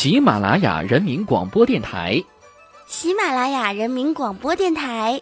[0.00, 2.22] 喜马拉雅人民广播电台。
[2.86, 5.20] 喜马拉雅人民广播电台。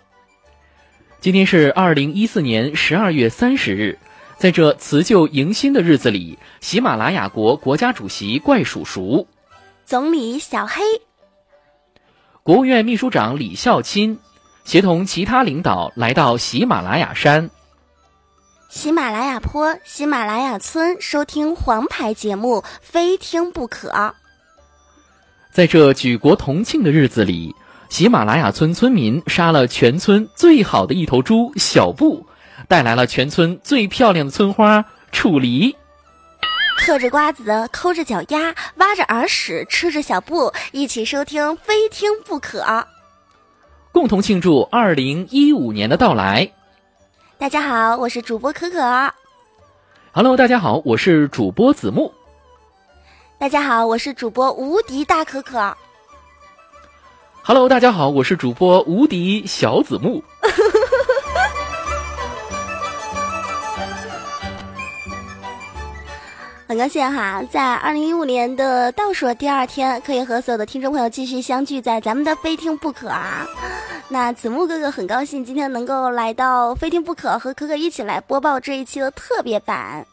[1.19, 3.99] 今天是二零一四年十二月三十日，
[4.37, 9.27] 在这辞旧迎新的日子里，喜马拉雅国国家主席怪叔叔、
[9.87, 10.83] 总理小黑、
[12.43, 14.19] 国务院秘书长李孝钦，
[14.67, 17.49] 协同其他领导来到喜马拉雅山、
[18.69, 24.15] 喜马拉雅坡、喜马拉雅村收听黄牌节目，非听不可。
[25.57, 27.57] 在这举国同庆的日子里，
[27.89, 32.27] 喜马拉雅村村民杀了全村最好的一头猪小布，
[32.69, 35.75] 带来了全村最漂亮的村花楚离。
[36.77, 42.87] 嗑着瓜子，抠着脚丫，挖着耳屎，吃着小布，一起收听非听不可，
[43.93, 46.53] 共同庆祝二零一五年的到来。
[47.39, 48.79] 大家好，我是主播可可。
[50.13, 52.13] Hello，大家好，我是主播子木。
[53.39, 55.77] 大家好，我是主播无敌大可可。
[57.43, 60.25] Hello，大家好，我是主播无敌小子木。
[66.67, 73.47] 很高兴哈，在二零一五年的倒数第二天，可以和所有的听众朋友继续相聚在咱们的非听不可啊。
[74.09, 80.07] 那子木哥哥很高兴今天能够来到非听不可，和可可一起来播报这一期的特别版。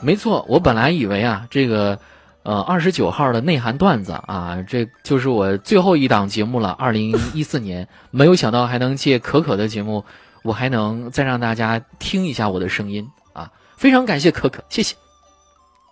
[0.00, 1.98] 没错，我本来以为啊，这个
[2.44, 6.70] 呃二十九号的内涵段子啊，这就是我最后一档节目了。
[6.78, 10.04] 二零一四年，没有想到还能借可可的节目，
[10.42, 13.50] 我还能再让大家听一下我的声音啊！
[13.76, 14.94] 非常感谢可可，谢谢。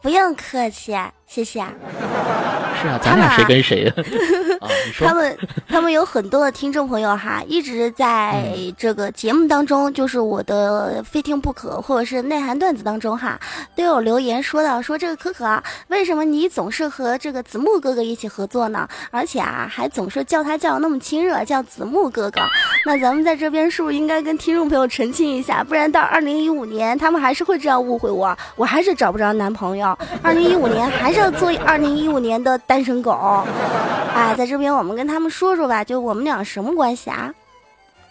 [0.03, 0.93] 不用客气，
[1.33, 1.73] 谢谢啊。
[2.83, 3.93] 是啊，咱俩谁跟谁呀？
[4.61, 8.45] 啊，他们他们有很多的听众朋友哈， 一直在
[8.77, 13.39] 这个节目当中，就是我的非听不可或者是内涵段子当中哈，
[13.77, 18.87] 都有留言说到说这个可可啊，为什么你总是和这个子木哥哥一起合作呢？
[19.11, 22.41] 而且啊，还总是叫他叫那么亲热，叫子木哥哥。
[22.85, 25.63] 那咱们在这边是不是应该跟听众朋友澄清一下？
[25.63, 29.97] 不然到二零一五年，他们还是会这样误会我，我还是找不着男朋友。
[30.21, 33.13] 二零一五年还是要做二零一五年的单身狗。
[33.13, 37.33] 啊，在这边我们跟他们说说吧，就我们俩什么关系啊？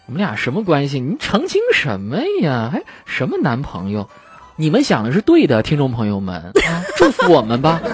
[0.06, 0.98] 我们俩什么关系？
[0.98, 2.70] 你澄清什么呀？
[2.72, 4.08] 还什么男朋友？
[4.56, 7.80] 你们想的是对的，听众朋友们，啊、祝福我们吧。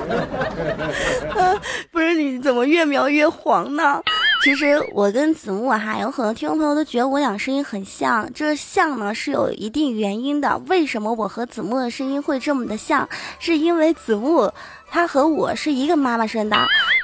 [1.91, 4.01] 不是你怎么越描越黄呢？
[4.45, 10.57] 其实我跟子木哈，有很多听众朋友都觉得我俩声音很像，这像呢是有一定原因的。
[10.69, 13.09] 为什么我和子木的声音会这么的像？
[13.41, 14.51] 是因为子木
[14.91, 16.57] 他和我是一个妈妈生的，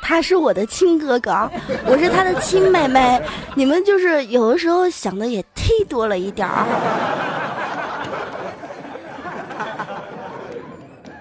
[0.03, 1.50] 他是我的亲哥哥，
[1.87, 3.21] 我是他的亲妹妹。
[3.55, 6.67] 你们就是有的时候想的也忒多了一点儿。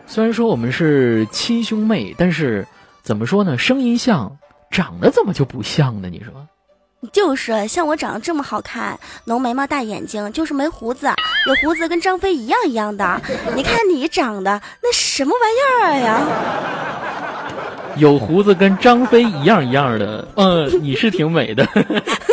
[0.08, 2.68] 虽然说我们是亲兄妹，但是
[3.02, 3.58] 怎么说呢？
[3.58, 4.38] 声音像，
[4.70, 6.10] 长得怎么就不像呢？
[6.10, 6.48] 你说？
[7.12, 11.08] 就是像我长得这么好看，浓眉毛大眼睛，就是没胡子，
[11.48, 13.22] 有胡子跟张飞一样一样的。
[13.56, 16.22] 你看你长得那什么玩意儿呀？
[17.98, 21.64] 有胡子跟张飞一样一样的，嗯，你是挺美的。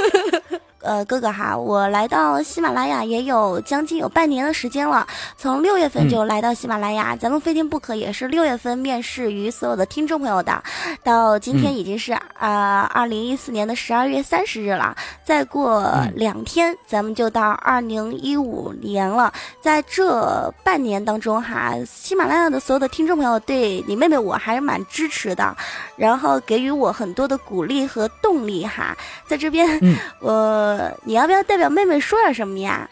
[0.83, 10.63] 呃，哥哥哈，我来到喜马拉雅也有将近有半年的时间了，从六月份就来到喜马拉雅，嗯、咱们非听不可也是六月份面试于所有的听众朋友的，
[11.05, 19.31] 到今天已经是啊二零一四年的十二月三十日了，再过两天、嗯、咱们就到二零一五年了，
[19.61, 25.55] 在这半年当中哈，喜马拉雅的所有的听众朋友对你妹妹我还是蛮支持的，
[25.97, 30.70] 然后给予我很多的鼓励和动力哈，在这边、嗯、我。
[30.71, 32.89] 呃，你要不要代表妹妹说点什么呀？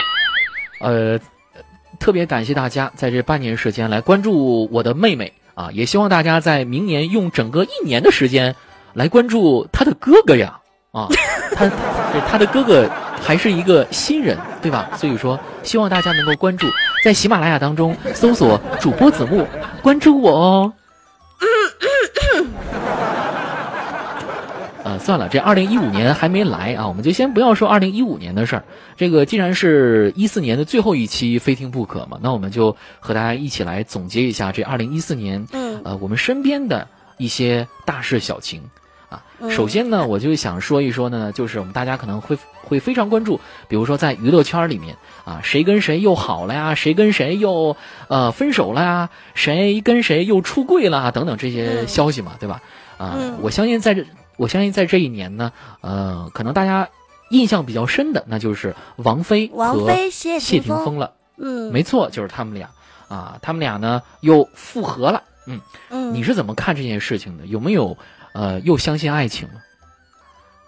[0.80, 1.16] 呃，
[2.00, 8.54] 特别感谢大家在这半年时间来关注我的妹妹啊，也希望大家在明年用整个一年的时间
[8.94, 10.58] 来关注她的哥哥呀
[10.90, 11.06] 啊，
[11.54, 11.70] 他
[12.28, 12.90] 他的哥哥
[13.22, 14.90] 还是一个新人，对吧？
[14.96, 16.66] 所以说，希望大家能够关注，
[17.04, 19.46] 在喜马拉雅当中搜索主播子木，
[19.82, 20.72] 关注我哦。
[24.88, 28.64] 呃，算了，这二零一五年还没来啊，我们就先不要说二零一五年的事儿。
[28.96, 36.88] 这个既然是一四年的最后一期非听不可嘛，那我们就和大家一起来总结一下这二零一四年，嗯，呃，我们身边的
[37.18, 38.62] 一些大事小情
[39.10, 39.22] 啊。
[39.40, 44.96] 嗯首先呢，我就想说一说呢，就是我们大家可能会会非常关注，比如说在娱乐圈里面
[45.26, 47.76] 啊，谁跟谁又好了呀，谁跟谁又
[48.08, 52.62] 呃分手了呀，谁跟谁又出柜了啊等等这些嗯消息嘛，对吧？
[52.96, 54.06] 啊，嗯我相信在这。
[54.38, 55.52] 我相信在这一年呢，
[55.82, 56.88] 呃，可能大家
[57.28, 61.12] 印象比较深的，那就是王菲王和菲谢谢霆锋霆锋了。
[61.36, 62.70] 嗯，没错，就是他们俩
[63.08, 65.24] 啊，他们俩呢又复合了。
[65.46, 67.46] 嗯，嗯，你是怎么看这件事情的？
[67.46, 67.98] 有没有
[68.32, 69.54] 呃，又相信爱情了？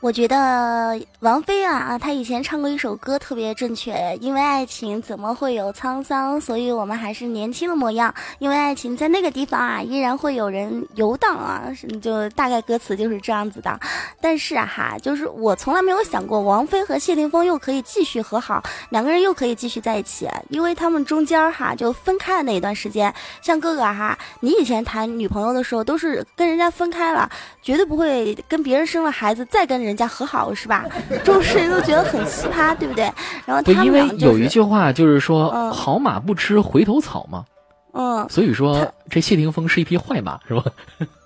[0.01, 6.41] 我觉得王菲啊，她以前唱过一首歌特别正确，因为爱情怎么会有沧桑？
[6.41, 8.15] 所以我们还是年轻的模样。
[8.39, 11.65] 因为爱情在那个地方啊，依然会有人游荡啊，
[12.01, 13.79] 就大概歌词就是这样子的。
[14.23, 23.13] 但是啊哈，就是我从来没有想过王菲和谢霆锋又可以继续和好，两个人又可以继续在一起，因为他们中间哈就分开的那一段时间。
[23.43, 27.31] 像哥哥哈，你以前谈女朋友的时候都是跟人家分开了，
[27.61, 29.90] 绝对不会跟别人生了孩子再跟人。
[29.91, 30.87] 人家和好是吧？
[31.25, 33.05] 众谁都觉得很奇葩，对不对？
[33.45, 37.45] 然后他们因为有一句话就是说“好马不吃回头草”嘛。
[37.93, 40.65] 嗯，所以说这谢霆锋是一匹坏马，是吧？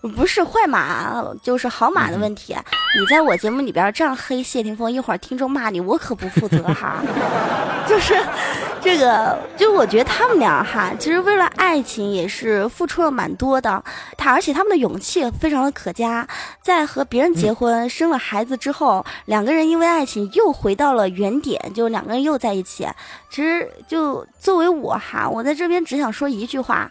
[0.08, 2.54] 不是坏马，就是好马的问题。
[2.98, 7.02] 你在我节目里边这样黑谢霆锋，一会儿听众骂你，我可不负责哈。
[7.88, 8.14] 就是
[8.80, 13.82] 这个，就我觉得他们俩哈，其实为了爱情也是付出了蛮多的。
[14.16, 16.26] 他而且他们的勇气非常的可嘉，
[16.62, 22.86] 在和别人结婚生了孩子之后，两个人因为爱情又回到了原点，就两个人又在一起。
[23.30, 26.90] 其实就作为我哈，我在这边只想说一句话。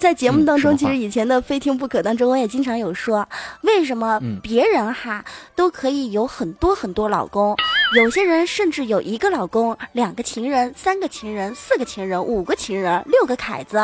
[0.00, 3.28] 在节目当中，其实以前的《非听不可》当中，我也经常有说，
[3.60, 5.22] 为什么别人哈
[5.54, 7.54] 都可以有很多很多老公，
[7.94, 13.76] 有些人甚至有一个老公、两个情人、三个情人、四个情人、五个情人、六个凯子，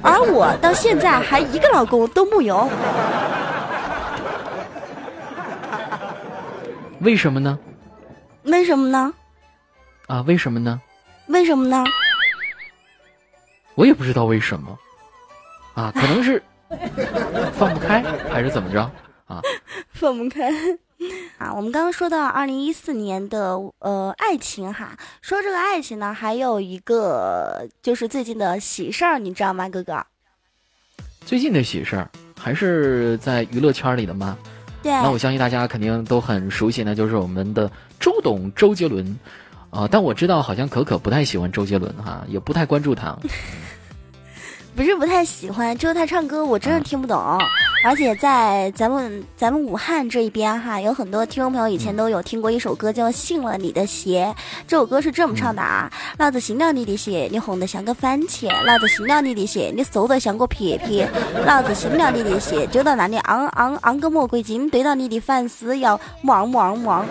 [0.00, 2.70] 而我到现在还一个老公都木有。
[7.00, 7.58] 为什么呢？
[8.44, 9.12] 为什么呢？
[10.06, 10.80] 啊，为什么呢？
[11.26, 11.82] 为什么呢？
[13.74, 14.78] 我也不知道为什么。
[15.74, 16.42] 啊，可能是
[17.52, 18.80] 放不开，还是怎么着？
[19.26, 19.40] 啊，
[19.92, 20.50] 放不开。
[21.36, 30.02] 啊，我们刚刚说到二零一四年的呃爱情哈，说这个爱情呢，还有一个就是最近的喜事儿，你知道吗，哥哥？
[31.26, 34.38] 最近的喜事儿还是在娱乐圈里的吗？
[34.82, 34.92] 对。
[34.92, 39.18] 那我相信大家肯定都很熟悉呢，就是我们的周董周杰伦
[39.70, 39.88] 啊。
[39.90, 43.18] 但我知道好像可可不太喜欢周杰伦哈，也不太关注他。
[44.76, 47.16] 不是不太喜欢，就是他唱歌我真的听不懂，
[47.84, 54.26] 而且在咱们咱们武汉这一边哈，有很多听众朋友以前都有听过一首歌叫《信了你的邪》，
[54.66, 55.88] 这首歌是这么唱的啊：
[56.18, 61.06] 老子信了你的邪，你红的像个番茄；老子信了你的邪，你瘦的像个撇撇；
[61.46, 67.06] 老子信了你的邪，就到那里昂昂昂个魔鬼精，对到你的粉丝要汪汪汪。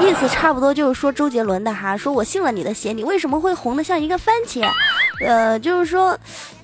[0.00, 4.66] 意思差不多就是说周杰伦的哈，说我信了你的邪，你为什么会红的像一个番茄？
[5.26, 6.18] 呃，就是说。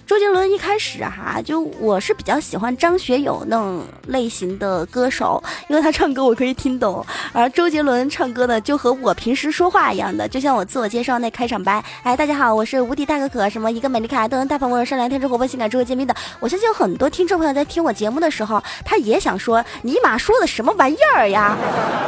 [0.09, 7.05] 周杰伦一开始哈，就我是比较喜欢张学友那种类型的歌手，因为他唱歌我可以听懂。
[7.31, 16.17] 而周杰伦唱歌呢，就和我平时说话一样的，就像我自我介绍那开场白，哎，大家好，我是无敌大可可，什么一个美丽可爱、都能大方、温柔、善良、天真、活泼、性感、智慧、坚定的。
[16.41, 21.55] 我相信有很多听众朋友在听我节目的时候，他也想说，尼玛说的什么玩意儿呀？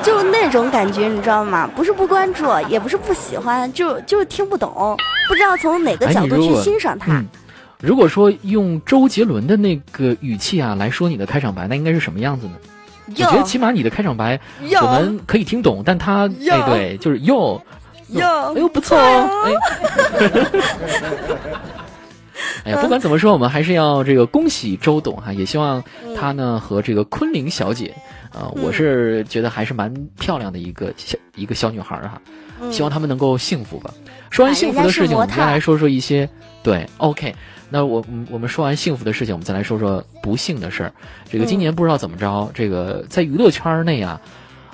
[0.03, 1.69] 就那种感觉，你知道吗？
[1.77, 4.97] 不是不关注，也不是不喜欢，就就是听不懂，
[5.29, 7.23] 不知道从哪个角度去欣赏他。
[7.81, 12.53] 如果说用周杰伦的那个语气啊来说你的开场白，那应该是什么样子呢？
[13.09, 14.39] 我觉得起码你的开场白
[14.83, 17.61] 我们可以听懂，但他哎对，就是哟。
[18.11, 19.53] 哟，哎呦不错哦，哎，
[22.73, 25.81] 哎呀，不管怎么说，我们还是要这个恭喜周董哈，也希望
[26.17, 27.95] 他呢和这个昆凌小姐
[28.35, 32.21] 啊，我是觉得还是蛮漂亮的一个小一个小女孩哈，
[32.73, 33.95] 希望他们能够幸福吧。
[34.29, 36.29] 说完幸福的事情，我们再来说说一些
[36.65, 37.33] 对，OK。
[37.71, 40.93] 那我我们说完幸福的事情，我们再来说说不幸的事儿。
[41.31, 44.21] 这个今年不知道怎么着，这个在娱乐圈内啊，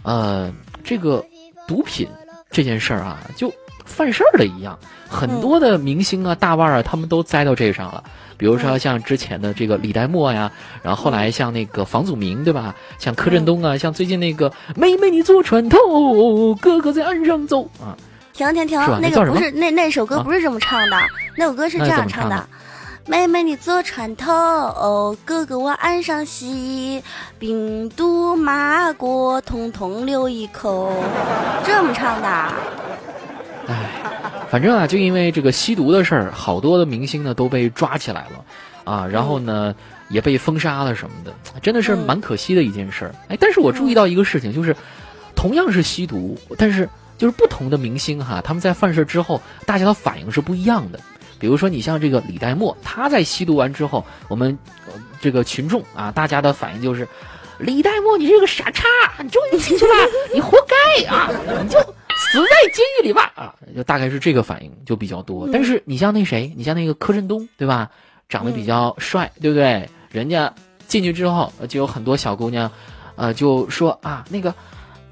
[0.03, 1.25] 呃，这个
[1.69, 2.09] 毒品
[2.51, 3.53] 这件事儿啊，就
[3.85, 4.79] 犯事儿了一样。
[5.09, 8.03] 很多的明星啊、大腕儿啊，他们都栽到这上了。
[8.39, 10.51] 比如说像之前的这个李代沫呀，
[10.83, 12.75] 然后后来像那个房祖名，对吧？
[12.99, 17.97] 像柯震东啊，像最近那个妹妹你坐船头，哥哥在岸上走啊。
[18.33, 20.97] 停停停，那个不是那那首歌不是这么唱的，
[21.39, 22.47] 那首歌是这样唱的。
[23.09, 27.01] 妹妹，你坐船头，哥哥我岸上洗，
[27.39, 30.93] 病毒麻果，统统留一口。
[31.65, 32.29] 这么唱的？
[33.69, 34.03] 哎，
[34.51, 38.45] 反正啊，就因为这个吸毒的事儿，好多的明星呢都被抓起来了，
[38.83, 39.73] 啊，然后呢
[40.09, 41.33] 也被封杀了什么的，
[41.63, 43.15] 真的是蛮可惜的一件事儿。
[43.29, 44.75] 哎，但是我注意到一个事情，就是
[45.37, 50.99] 同样是吸毒，但是就是不同的明星哈，他们在犯事之后，大家的反应是不一样的。
[51.39, 54.57] 比如说，你像这个李代沫，他在吸毒完之后，我们
[55.21, 57.07] 这个群众啊，大家的反应就是：
[57.59, 58.85] 李代沫，你这个傻叉，
[59.23, 59.93] 你终于进去了，
[60.35, 61.31] 你活该啊，
[61.63, 65.49] 你就死在监狱里吧啊，就大概是这个反应就比较多。
[65.53, 67.91] 但是你像那谁，你像那个柯震东，对吧？
[68.29, 69.89] 长得比较帅，对不对？
[70.11, 70.53] 人家
[70.89, 72.71] 进去之后，就有很多小姑娘
[73.15, 74.53] 呃，就说啊，那个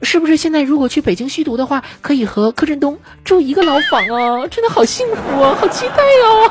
[0.02, 4.46] 是不是现在如果去北京吸毒的话，可以和柯震东住一个牢房啊？
[4.48, 6.50] 真的好幸福啊，好期待哦！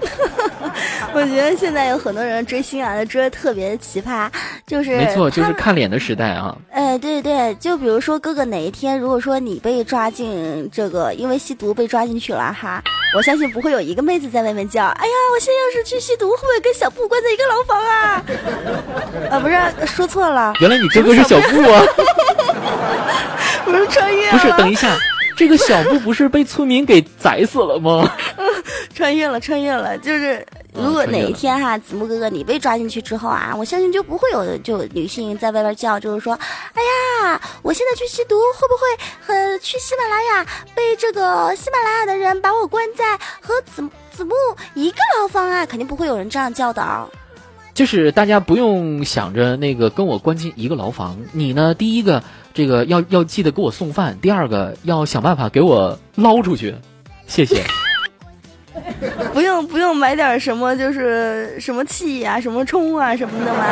[1.12, 4.28] 我觉得现在有很多人追星啊，追的特别奇葩，
[4.66, 6.54] 就是没错，就是看脸的时代啊。
[6.70, 12.82] 哎，对对，就比如说哥哥哪一天，如果说你被抓进这个，因为吸毒被抓进去了哈，
[13.16, 18.22] 我相信不会有一个妹子在外面叫，哎呀，我现在要是去吸毒，会不会跟小布关在一个牢房啊？
[19.36, 21.82] 啊，不是，说错了，原来你哥哥是小布啊？
[23.64, 24.96] 不是穿越不是，等一下。
[25.38, 28.12] 这个小布不是被村民给宰死了吗？
[28.92, 29.96] 穿越了，穿越了。
[29.98, 36.36] 就是如果哪一天哈，子木哥哥你被抓进去之后啊，我相信就不会有就女性在外边叫，就是说，
[36.74, 36.82] 哎
[37.22, 38.82] 呀，我现在去吸毒，会不会
[39.24, 44.34] 和去喜马拉雅被这个喜马拉雅的人把我关在和子子木
[44.74, 45.64] 一个牢房啊？
[45.64, 47.08] 肯定不会有人这样叫的。
[47.78, 52.20] 就是大家不用想着那个跟我关进一个牢房，你呢，第一个。
[52.52, 56.74] 这个要要记得给我送饭，第二个要想办法给我捞出去，
[57.28, 57.62] 谢谢。
[59.32, 63.64] 不用不用买点什么，就是什么气啊，什么冲啊什么的吗？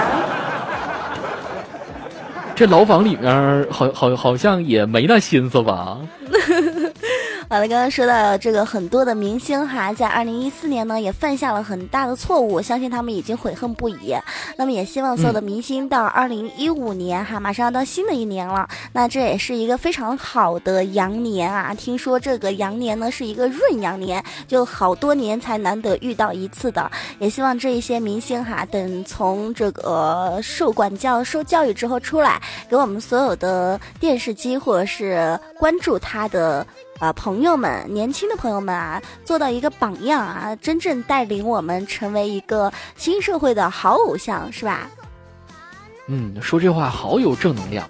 [2.55, 5.99] 这牢房里面好好好像也没那心思吧。
[7.49, 14.17] 好了，刚刚说到这个很多的明星哈，在二零一四年呢也犯下了很大的错误，相信他们已经悔恨不已。
[14.57, 21.73] 那么也希望所有的明星到二零一五年哈，马上要到新的一年了，那这也是一个非常好的羊年啊。
[21.73, 26.91] 听说这个羊年呢是一个闰羊年，就好多年才难得遇到一次的。
[27.21, 36.67] 也希望这一些明星哈，等从这个受管教、受教育之后出来，给我们所有的电视机或者是关注他的。
[36.99, 44.89] 啊，朋友们，年轻的朋友们啊，做到一个榜样啊，真正带领我们成为一个新社会的好偶像，是吧？
[46.09, 47.89] 嗯，说这话好有正能量。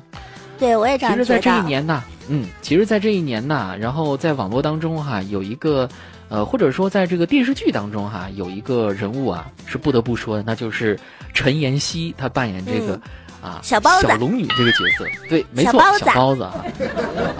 [0.58, 5.88] 对，我也这样其实，在这一年呢，嗯，其实，在这一年呢，然后在网络当中哈，有一个，
[6.28, 10.98] 呃，或者说在这个电视剧当中哈，有一个人物啊，是不得不说的，那就是
[11.32, 13.00] 陈妍希，她扮演这个。
[13.46, 16.42] 啊，小包子，小龙女这个角色，对，没错，小包子。
[16.42, 16.52] 啊，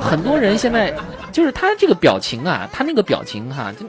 [0.01, 0.95] 很多人现在
[1.33, 3.85] 就是他这个表情啊，他那个表情哈，就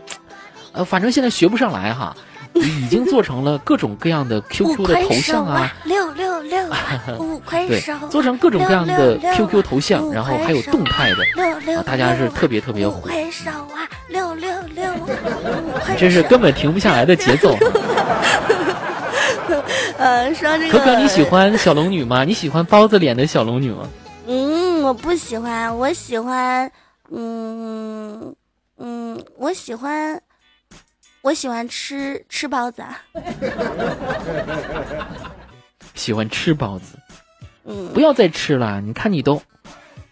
[0.72, 2.16] 呃，反正现在学不上来哈，
[2.54, 6.60] 已经做成了各种各样的 QQ 的头像啊，六六六，
[7.20, 14.92] 五块手，做成各种各样的 QQ 头像，然后还有动态的，六六，大家是特别特别火，快手啊，六六六，
[15.98, 17.56] 这是根本停不下来的节奏。
[19.98, 22.24] 呃，说这个可可，你喜欢小龙女吗？
[22.24, 23.90] 你喜欢包子脸的小龙女吗？
[24.28, 26.72] 嗯，我不喜欢，我喜欢，
[27.10, 28.36] 嗯
[28.78, 30.22] 嗯，我喜欢，
[31.22, 32.84] 我喜欢吃吃包子。
[35.96, 37.00] 喜欢吃包子，
[37.66, 39.42] 嗯，不要再吃了，你看你都，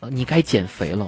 [0.09, 1.07] 你该减肥了。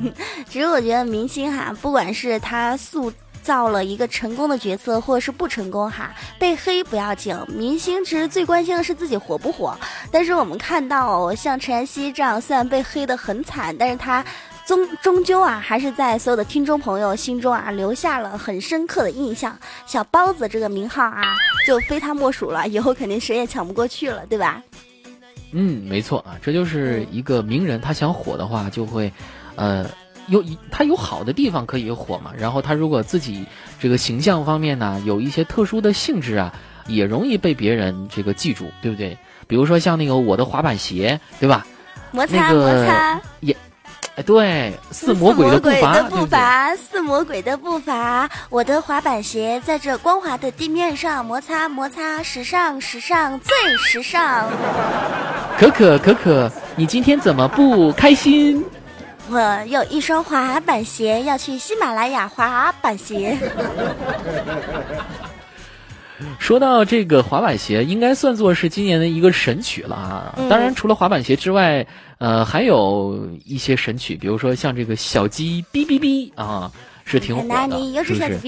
[0.48, 3.12] 其实我觉得明星哈，不管是他素。
[3.44, 7.36] 造了一个成功的角色，或者是不成功哈，被黑不要紧。
[7.48, 9.76] 明星其实最关心的是自己火不火。
[10.10, 14.24] 但是我们看到像陈妍希这样，虽然被黑的很惨，但是他
[14.66, 19.56] 终终究啊，还是在所有的听众朋友心中啊，留下了很深刻的印象。
[19.86, 21.22] 小包子这个名号啊，
[21.66, 24.62] 就非他莫属了， 以后肯定谁也抢不过去了，对吧？
[25.52, 29.12] 嗯，没错啊，这就是一个名人，他想火的话，就会，
[29.56, 29.86] 呃。
[30.28, 33.46] 有他有好的地方可以火嘛，然后他如果自己
[33.80, 36.54] 这个形象方面呢有一些特殊的性质啊，
[36.86, 39.18] 也容易被别人这个记住，对不对？
[39.46, 41.66] 比如说像那个我的滑板鞋，对吧？
[42.10, 43.56] 摩擦摩擦也，
[44.16, 54.48] 哎，对，似魔鬼的步伐，步伐，似魔鬼的步伐，我的滑板鞋在这光滑的地面上摩擦摩擦，时尚时尚最时尚。
[55.58, 58.64] 可可可可，你今天怎么不开心？
[59.30, 63.36] 我有一双滑板鞋，要去喜马拉雅滑板鞋。
[66.38, 70.38] 说到这个滑板鞋，应该算作是今年的一个神曲了啊！
[70.48, 71.86] 当然，除了滑板鞋之外，
[72.18, 76.70] 呃，还有一些神曲，比如说像这个小鸡哔哔哔啊，
[77.04, 78.38] 是挺火的，是不是？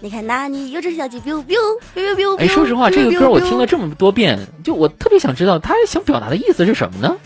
[0.00, 1.56] 你看那里有只小鸡，biu biu
[1.94, 2.36] biu biu。
[2.38, 7.16] 哎，说实话，这个歌我听了这么多遍，就我特别想知道他想表达的意思是什么呢？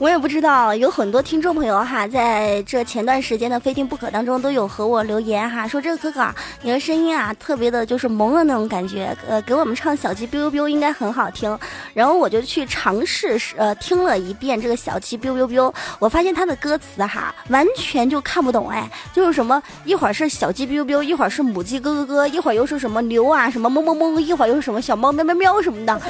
[0.00, 6.26] 我也不知道，有很多听众朋友哈，在这前段时间的《非听不可》当中都有和我留言哈，说这个哥哥，
[6.62, 11.58] 你的声音啊，特别的就是萌的那种感觉，呃，给我们唱小鸡 biu biu 应该很好听。
[11.92, 26.00] 然后我就去尝试呃听了一遍这个小鸡 biu biu biu，我发现它的歌词哈，完全就看不懂哎，就是什么一会儿是小鸡 biu biu，一会儿是母鸡咯咯咯，一会儿又是什么牛啊什么哞哞哞，一会儿又是什么小猫喵喵喵什么的，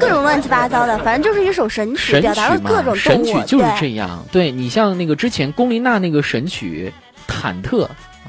[0.00, 3.33] 各种乱七八糟的，反正就是一首神曲，表达了各种动物。
[3.42, 6.92] 就是这样，对你像那个之前龚琳娜那个神曲
[7.32, 7.86] 《忐忑》，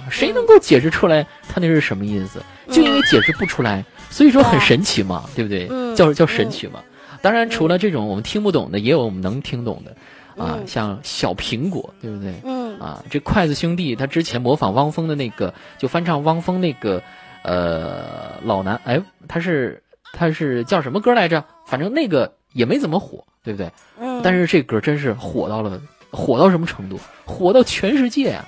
[0.09, 2.41] 谁能够解释出来他那是什么意思？
[2.71, 5.67] 就因为解释不出来，所以说很神奇嘛，对不对？
[5.95, 6.81] 叫叫神曲嘛。
[7.21, 12.33] 当然，除了这种我们听不懂的，也有我们能听懂的啊，像小苹果，对不对？
[12.43, 17.01] 嗯啊，这筷子兄弟他之前模仿汪峰的那个，就翻唱汪峰那个
[17.43, 19.81] 呃老男，哎，他是
[20.13, 21.43] 他是叫什么歌来着？
[21.65, 23.25] 反正那个也没怎么火。
[23.45, 23.71] 对不对？
[24.01, 24.19] 嗯。
[24.21, 25.79] 但是这歌真是火到了，
[26.11, 26.99] 火到什么程度？
[27.23, 28.45] 火到全世界啊！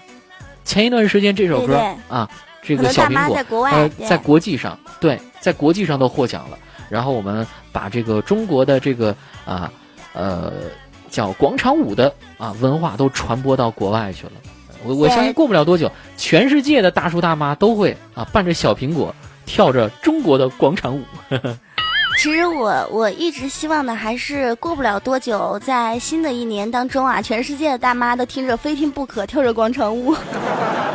[0.66, 2.30] 前一段时间这首歌啊，
[2.62, 6.58] 这个小苹果呃，在国际上，对，在国际上都获奖了。
[6.90, 9.72] 然后我们把这个中国的这个啊
[10.14, 10.52] 呃
[11.10, 14.34] 叫广场舞的啊文化都传播到国外去了。
[14.86, 21.04] 我我相信过不了多久，全世界的大叔大妈都会啊伴着小苹果跳着中国的广场舞。
[22.18, 30.16] 其实我我一直希望的还是过不了多久，在新的一年当中啊，全世界的大妈都听着非听不可，跳着广场舞。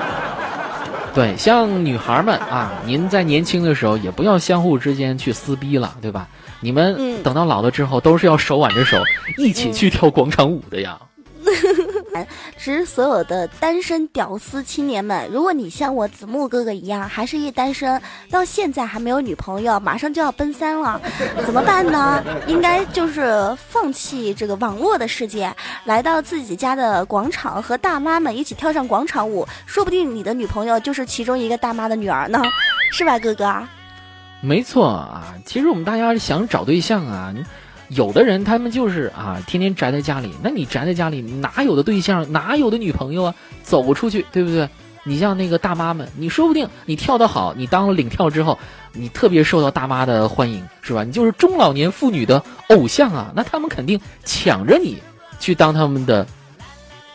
[1.14, 6.26] 对，像女孩们啊，您在年轻的时候也不要相互之间去撕逼了，对吧？
[6.61, 9.00] 你们等到老了之后，都是要手挽着手
[9.38, 10.99] 一起去跳广场舞的呀。
[11.45, 11.50] 其
[12.57, 18.00] 实，所有的单身屌丝青年们，如果你像我子木哥哥一样，还是一单身，
[18.31, 21.00] 到现在还没有女朋友，马上就要奔三了，
[21.45, 22.23] 怎么办呢？
[22.47, 25.54] 应该就是放弃这个网络的世界，
[25.85, 32.42] 来到自己家的广场，和大妈们一起跳上广场舞，说不定你的女朋友就是其中一个大妈的女儿呢，
[32.92, 33.66] 是吧，哥哥？
[34.40, 37.33] 没错啊，其实我们大家想找对象啊。
[37.89, 40.33] 有的人他们就是啊，天天宅在家里。
[40.43, 43.35] 那你宅在家里哪有的对象，哪有的女朋友啊？
[43.62, 44.69] 走出去，对不对？
[45.05, 48.59] 你像那个大妈们，你说不定你跳得好，你当了领跳之后，
[48.93, 51.03] 你特别受到大妈的欢迎，是吧？
[51.03, 53.33] 你就是中老年妇女的偶像啊！
[53.35, 55.02] 那他们肯定抢着你
[55.41, 56.25] 去当他们的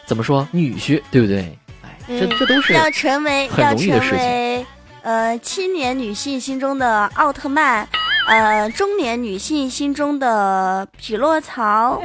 [0.06, 1.58] 怎么说女婿，对不对？
[1.82, 4.66] 哎，这这都是要成为很容易的事情。
[5.04, 7.88] 呃，青年女性心中的奥特曼。
[8.28, 12.02] 呃，中年女性心中的匹诺曹，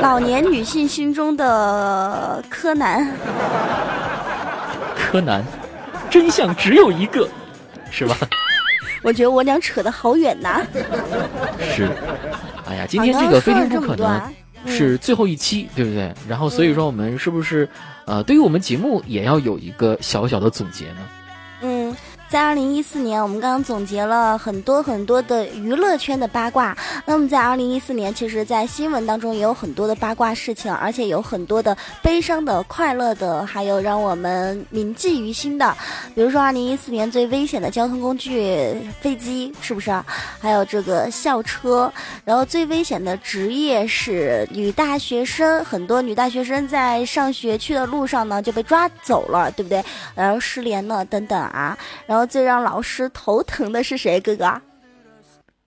[0.00, 3.08] 老年女性心中的柯南，
[4.96, 5.44] 柯南，
[6.10, 7.28] 真相只有一个，
[7.92, 8.16] 是吧？
[9.04, 10.66] 我觉得我俩扯得好远呐。
[11.60, 11.88] 是，
[12.66, 14.28] 哎呀，今天这个非听不可呢，
[14.66, 16.12] 是最后一期，对不对？
[16.28, 17.68] 然后所以说我们是不是
[18.04, 20.98] 呃，对于我们节目也要有一个小小的总结呢？
[22.30, 26.76] 在二零一四年，我们刚刚总结了很多很多的娱乐圈的八卦。
[27.06, 35.74] 那么在二零一四年，其实，在新闻当中也有很多的八卦事情，而且有很多的悲伤的、快乐的，还有让我们铭记于心的。
[36.14, 39.90] 比如说，二零一四年最危险的交通工具飞机，是不是？
[40.38, 41.90] 还有这个校车。
[42.26, 49.82] 然后最危险的职业是女大学生，很多女大学生在上学去的路上呢就被抓走了，对不对？
[50.14, 51.74] 然后失联了等等啊，
[52.06, 52.17] 然后。
[52.26, 54.60] 最让老师头疼的是谁，哥哥？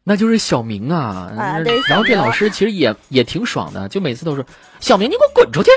[0.04, 1.32] 那就是小明啊！
[1.38, 1.80] 啊，对。
[1.88, 4.44] 然后这老师其实也也挺爽的，就每次都说
[4.82, 5.70] ：“小明，你给我滚出去，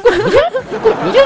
[0.00, 0.36] 滚出去，
[0.80, 1.18] 滚出去。”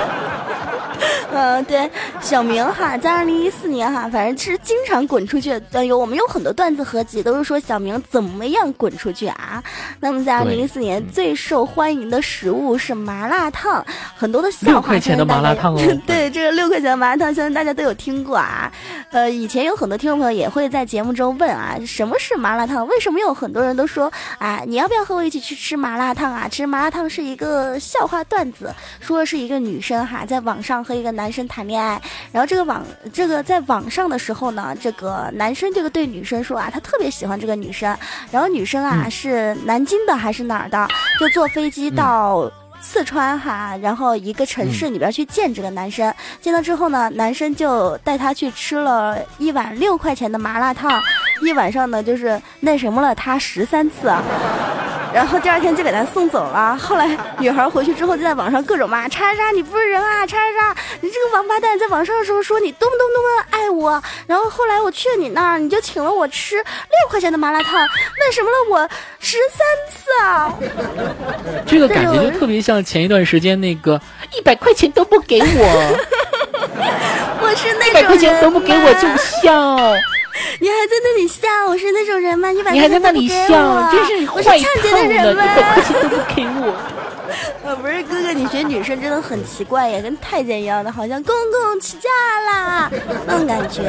[1.31, 5.61] 嗯，对，小明哈，在二零一四年哈，反正其实经常滚出去。
[5.73, 9.63] 呃，有我们有很多段子合集，都是说小明怎么样滚出去啊。
[10.01, 13.85] 那么在二零一四年最受欢迎的食物是麻辣烫，
[14.17, 14.73] 很多的笑话。
[14.73, 15.81] 六块钱的麻辣烫哦。
[16.07, 18.73] 对，这个六块钱的麻辣烫，相信大家都有听过啊。
[19.11, 22.87] 呃，以前有很多听众朋友也会在节目中问啊，什么是麻辣烫？
[22.87, 26.49] 为什么有很多人都说啊，你要不要和我一起去吃麻辣烫啊？
[26.51, 31.18] 其实麻辣烫是一个笑话段子，说的是一个女生哈，在网上和一个。
[31.19, 32.01] 男生谈恋爱，
[32.31, 37.95] 然后这个网这个在网上的时候呢，这个男生这个对女生说啊，他特别喜欢这个女生，
[38.31, 42.49] 然后女生啊是南京的还是哪儿的，就坐飞机到
[42.81, 51.03] 四川哈，然后一个城市里边去见这个男生，见到之后呢，男生就带她去吃了一碗六块钱的麻辣烫，
[51.43, 54.15] 一晚上呢就是那什么了他十三次。
[55.13, 56.77] 然后第二天就给他送走了。
[56.77, 61.79] 后来女孩回去之后就在网上各种骂叉叉叉，你不是人啊，叉叉叉，你这个王八蛋！
[61.79, 68.89] 在网上的时候说你多么多么多么爱我，然后后来我去了你那儿，你就请了我吃六块钱的麻辣烫，为什么了我
[69.21, 70.55] 十三次啊？
[71.67, 74.01] 这个感觉就特别像前一段时间那个
[74.37, 75.99] 一百块钱都不给我，
[77.41, 79.79] 我是那种一百块钱都不给我就笑。
[80.61, 81.49] 你还在那里笑？
[81.69, 82.51] 我是那种人吗？
[82.51, 85.45] 你把你还在那里笑，真是我是抢劫的人吗？
[86.03, 86.75] 都不给我。
[87.65, 92.09] 呃，不是哥哥，你学女生真的很奇怪呀，跟太监一样的，好像公公起驾
[92.47, 92.91] 啦
[93.27, 93.83] 那种感觉。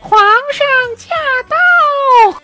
[0.00, 1.14] 皇上驾
[1.48, 2.40] 到。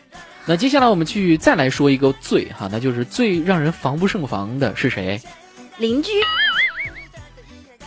[0.46, 5.18] 那接下来我们去再来说一个最哈，那就是最让人防不胜防的是谁？
[5.78, 6.12] 邻居。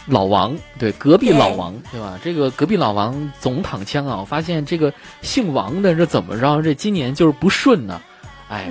[0.08, 2.18] 老王，对，隔壁老王，对吧？
[2.24, 4.18] 这个隔壁老王总躺枪啊！
[4.20, 4.92] 我发现这个
[5.22, 6.62] 姓王的这怎么着？
[6.62, 8.02] 这今年就是不顺呢，
[8.50, 8.70] 哎，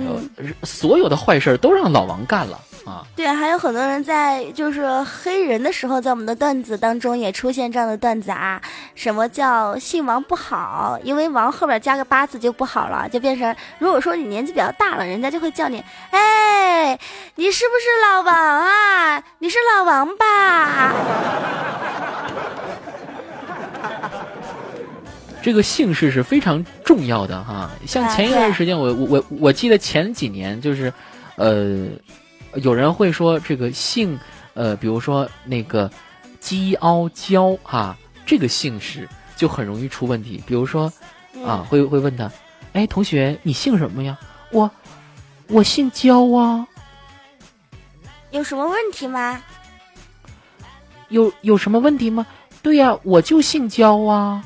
[0.63, 2.59] 所有的坏事都让老王干了。
[2.85, 8.61] 啊，对，还有很多人在就是黑人的时候，在我们的段子当中也出现这样的段子啊。
[8.95, 10.97] 什么叫姓王不好？
[11.03, 16.97] 因为王后边加个八字就不好了，就变成如果说你年纪比较大了，人家就会叫你，哎，
[17.35, 19.21] 你是不是老王啊？
[19.39, 20.93] 你是老王吧？
[25.47, 27.71] 这个姓氏是非常重要的哈。
[27.85, 30.91] 像前一段时间，我我我我记得前几年就是，
[31.37, 31.87] 呃。
[32.55, 34.19] 有人会说这个姓，
[34.55, 35.89] 呃，比如说那个
[36.41, 39.07] 鸡凹娇哈，这个姓氏
[39.37, 40.43] 就很容易出问题。
[40.45, 40.91] 比如说，
[41.45, 42.29] 啊，会会问他，
[42.73, 44.17] 哎，同学，你姓什么呀？
[44.51, 44.69] 我，
[45.47, 46.67] 我姓焦啊。
[48.31, 49.41] 有什么问题吗？
[51.07, 52.27] 有有什么问题吗？
[52.61, 54.43] 对呀，我就姓焦啊。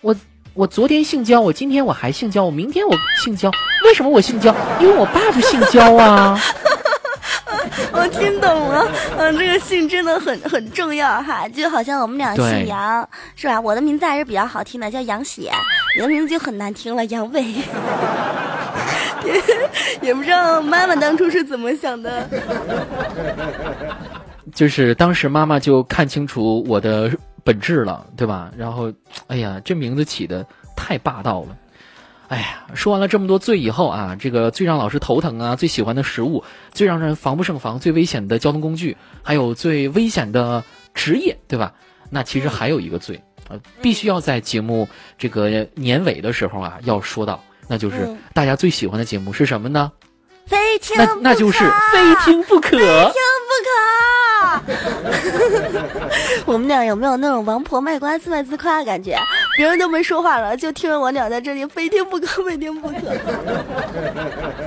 [0.00, 0.14] 我
[0.54, 3.50] 我昨天姓焦，我今天我还姓焦，我明天我姓焦。
[3.84, 4.54] 为什么我姓焦？
[4.80, 6.38] 因为我爸就姓焦啊。
[7.92, 8.86] 我听懂了，
[9.18, 13.60] 嗯，这个姓真的很很重要哈，就好像我们俩姓杨，是吧？
[13.60, 15.50] 我的名字还是比较好听的，叫杨喜，
[15.96, 17.42] 你的名字就很难听了，杨伟。
[19.24, 19.42] 也
[20.08, 22.28] 也不知道妈妈当初是怎么想的，
[24.54, 27.10] 就是当时妈妈就看清楚我的
[27.44, 28.50] 本质了，对吧？
[28.56, 28.92] 然后，
[29.26, 31.56] 哎呀，这名字起的太霸道了。
[32.28, 41.74] 哎呀，说完了这么多罪以后啊，这个最让老师头疼啊，最喜欢的食物，最让人防不胜防，最危险的交通工具，还有最危险的职业，对吧？
[42.10, 49.92] 那其实还有一个罪啊，必须要在节目这个年尾的时候啊要说到，那就是大家最喜欢的节目是什么呢？
[50.46, 51.58] 非听那那就是
[51.92, 54.23] 非听不可，非听不可。
[56.46, 59.16] 我们俩有没有那种王婆卖瓜自卖自夸的感觉？
[59.56, 62.96] 别人都没说话了，就听着我俩在这里非听不可，非听不可。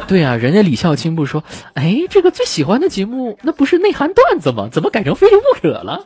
[0.08, 4.70] 对呀，人家李孝钦不说，哎，这个最喜欢的节目那不是内涵段子吗？
[4.72, 6.06] 怎么改成非听不可了？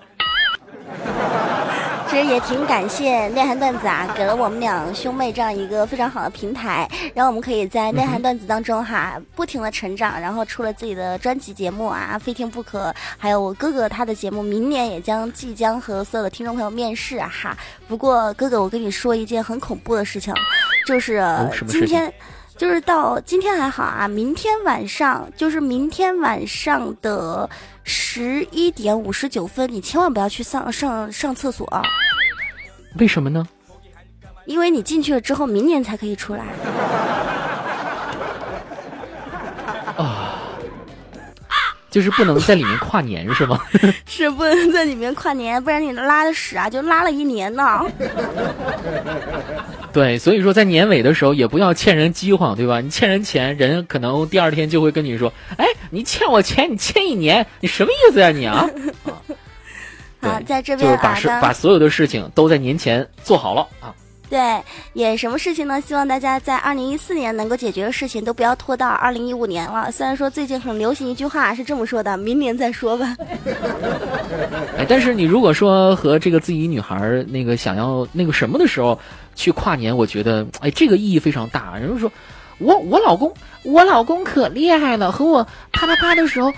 [2.11, 17.57] 其实也挺感谢内涵段子啊，给了我们两兄妹这样一个非常好的平台，然后我们可以在内涵段子当中哈不停的成长，然后出了自己的专辑节目啊，非听不可，还有我哥哥他的节目，明年也将即将和所有的听众朋友面试啊哈。
[17.87, 20.33] 不过哥哥，我跟你说一件很恐怖的事情，
[20.85, 21.23] 就是
[21.65, 22.13] 今天，
[22.61, 27.49] 就是到今天还好啊，明天晚上就是明天晚上的。
[27.83, 31.67] 十一点五十九分，你千万不要去上上上厕所。
[32.99, 33.47] 为什么呢？
[34.45, 36.45] 因为你进去了之后，明年才可以出来。
[39.97, 40.37] 啊。
[41.89, 43.59] 就是不能在里面跨年是吗？
[44.05, 47.83] 是不能在里面跨年，不然你拉的屎啊就拉了一年呢。
[49.93, 52.79] 对，所以说在年尾的时候也不要欠人饥荒，对吧？
[52.79, 58.69] 你欠人钱，人可能第二天就会跟你说：“哎，你欠我钱，你欠一年，你什么意思呀你啊？”
[60.21, 63.93] 对， 在这边就是把事把所有的事情都在年前做好了啊。
[64.31, 64.63] 对，
[64.93, 65.81] 也什么事情呢？
[65.81, 69.91] 希望大家在二零一四年能够解决的事情，都不要拖到二零一五年了。
[69.91, 73.13] 虽然说最近很流行一句话是这么说的：“明年再说吧。
[74.79, 78.97] ”哎，但是你如果说和这个自己女孩那个想要那个什么的时候
[79.35, 81.77] 去跨年，我觉得哎，这个意义非常大。
[81.77, 82.09] 人家说，
[82.59, 86.49] 我我老公我老公可厉害了，和我啪啪啪的时候，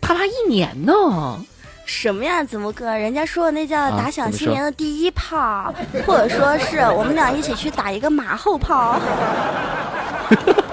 [0.00, 1.38] 啪啪一年呢。
[1.88, 2.44] 什么呀？
[2.44, 2.94] 子木哥？
[2.94, 5.72] 人家说的那叫打响新年的第一炮，
[6.06, 9.00] 或者说是我们俩一起去打一个马后炮。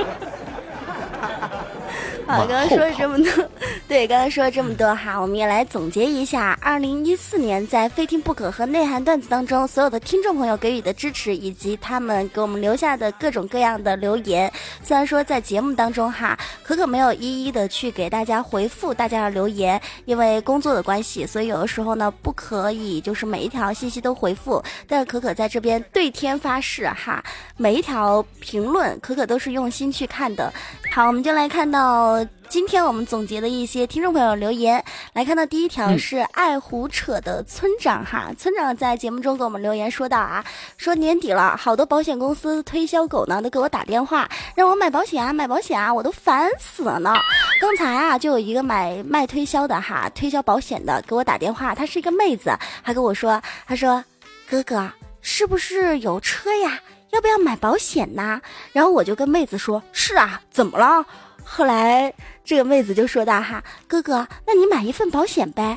[2.27, 3.49] 啊，刚刚说了这么多，
[3.87, 14.51] 对，刚才说了这么多哈，我们也来总结一下，二零一四年在非听不可和内涵段子当中，所有的听众朋友给予的支持，以及他们给我们留下的各种各样的留言。
[14.81, 24.63] 虽然说在节目当中哈，可可没有一一的去给大家回复大家的留言，因为工作的关系，所以有的时候呢不可以就是每一条信息都回复。
[24.87, 27.23] 但是可可在这边对天发誓哈，
[27.55, 30.51] 每一条评论可可都是用心去看的。
[30.91, 32.14] 好，我们就来看到。
[32.47, 40.45] 今天我们总结的一些听众朋友留言，来看到第一条是爱胡扯的村长哈，村长在节目中给我们留言说到啊，
[40.77, 47.13] 说年底了，好多保险公司推销狗呢都给我打电话，让我买保险啊买保险啊，我都烦死了呢。
[47.59, 54.03] 刚才啊就有一个买卖推销的哈，推销保险的给我打电话，她是一个妹子，还跟我说，她说
[54.49, 54.89] 哥哥
[55.21, 56.79] 是不是有车呀？
[57.11, 58.39] 要不要买保险呐？
[58.71, 61.05] 然后我就跟妹子说，是啊，怎么了？
[61.47, 62.11] 后来
[62.45, 65.75] 这个妹子就说道：“哈，哥哥，那你买一份保险呗。”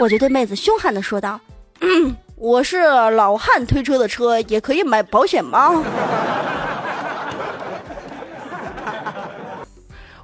[0.00, 1.40] 我就对妹子凶悍的说道
[1.80, 5.70] ：“嗯，我是老汉推车的车，也可以买保险吗？”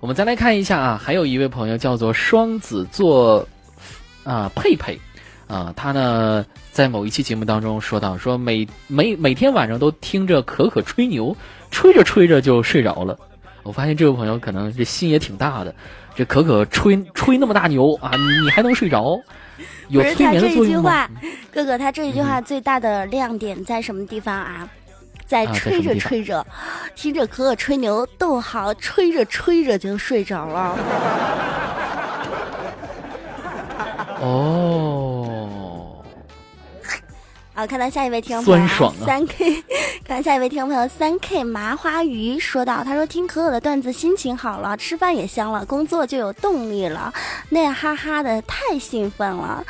[0.00, 3.46] 我们再来看一下啊，还有一位朋友叫做双子座
[4.24, 5.00] 啊佩佩
[5.46, 11.34] 啊，他呢在某一期节目当中说到，说每每每天晚上都听着可可吹牛，
[11.70, 13.16] 吹着吹着就睡着了。
[13.64, 15.74] 我发现这位朋友可能这心也挺大的，
[16.14, 18.12] 这可可吹吹那么大牛啊，
[18.44, 19.20] 你还能睡着？
[19.88, 21.08] 有催眠的作用吗？
[21.50, 24.68] 哥哥，他这一句话最大的亮点在什么地方啊？
[25.26, 26.46] 在吹着吹着，
[26.94, 30.78] 听着可可吹牛，逗号，吹着吹着就睡着了。
[34.20, 35.13] 哦。
[37.56, 39.62] 好，看到下一位听众朋友三 K，
[40.04, 47.14] 看到下一位听众朋友三 K 麻花鱼说道：“他说听可可的段子心情好了，吃饭也香了，工作就有动力了，
[47.50, 49.64] 那哈哈的太兴奋了。”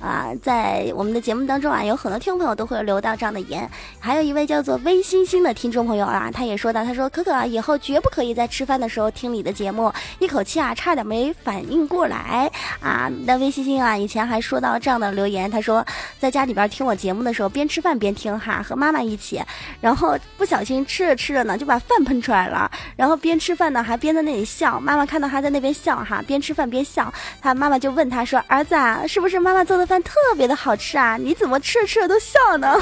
[0.00, 3.68] 啊，在我们的节目当中啊，有很多听众朋友都会留到这样的言。
[3.98, 13.10] 还有一位叫做微星星的听众朋友啊，他也说到，他说可可啊，以后绝不可以在吃饭的时候听你的节目，一口气啊，差点没反应过来啊。
[13.26, 15.84] 那微星星啊，以前还说到这样的留言，他说
[16.18, 19.42] 在家里边听我节目的时候，边吃饭边听哈，和妈妈一起，
[19.82, 29.89] 然后不小心吃着吃着呢，就把饭喷出来了，然后边吃饭呢还边在那里笑，妈妈看到他在那边笑哈，边吃饭边笑，他妈妈就问他说，儿子啊，是不是妈妈做的？
[29.90, 31.16] 饭特别的好吃啊！
[31.16, 32.72] 你怎么吃着吃着都笑呢？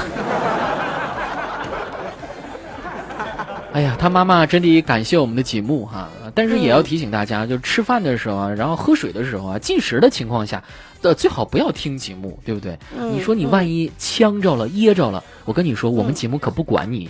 [3.73, 10.63] 哎呀，他妈妈真得感谢我们的节目哈，但是也要提醒大家，就吃饭的时候啊，然后喝水的时候啊，进食的情况下，
[11.01, 12.77] 的最好不要听节目，对不对？
[12.95, 17.09] 你说你万一呛着了、噎着了，我跟你说，我们节目可不管你。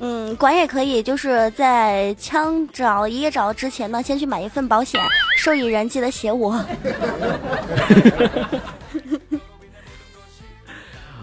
[0.00, 5.02] 嗯，管也可以，就是在呛着噎着之前呢，先去买一份保险，
[5.36, 6.58] 受益人记得写我。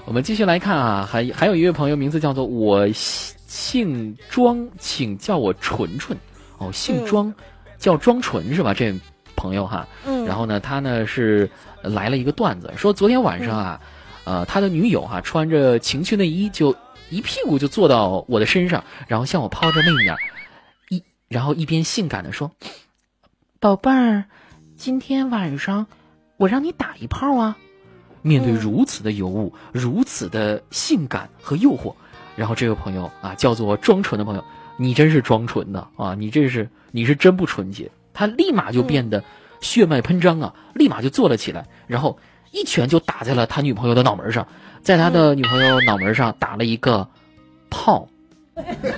[0.05, 6.17] 我们继续来看啊，还还有一位朋友，名字叫做我姓庄，请叫我纯纯。
[6.57, 7.33] 哦，姓庄，
[7.77, 8.73] 叫庄纯是吧？
[8.73, 8.93] 这
[9.35, 11.49] 朋友哈，嗯，然后呢，他呢是
[11.81, 13.81] 来了一个段子，说昨天晚上啊，
[14.23, 16.75] 呃，他的女友哈穿着情趣内衣就。
[17.11, 20.15] 一屁股就坐到我的身上，然后向我抛着媚眼，
[20.89, 22.49] 一然后一边性感的说
[23.61, 24.25] ：“宝贝儿，
[24.75, 25.85] 今天晚上
[26.37, 27.55] 我让你打一炮啊！”
[28.25, 31.93] 面对如此的尤物，如此的性感和诱惑，
[32.35, 34.43] 然后这位朋友啊，叫做装纯的朋友，
[34.77, 36.15] 你真是装纯的啊！
[36.15, 37.87] 你这是你是真不纯洁。
[38.15, 39.23] 他立马就变得
[39.61, 42.17] 血脉喷张啊，立马就坐了起来，然后
[42.51, 44.47] 一拳就打在了他女朋友的脑门上。
[44.81, 47.07] 在他的女朋友脑门上打了一个
[47.69, 48.07] 炮，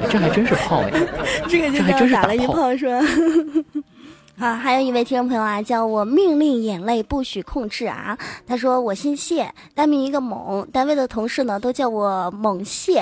[0.09, 0.91] 这还真是炮哎！
[1.49, 3.01] 这个就真打了一炮是吧？
[4.39, 8.15] 好，还有一位听众朋友啊，叫我命令眼泪不许控制啊。
[8.45, 13.00] 他说我姓谢，单名一个猛，单位的同事呢都叫我猛谢。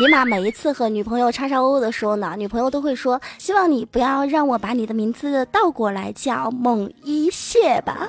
[0.00, 8.08] 尼玛，每一次和女朋友叉叉欧的时候呢，女朋友都会说，希望你不要让我把你的名字倒过来叫猛一谢吧。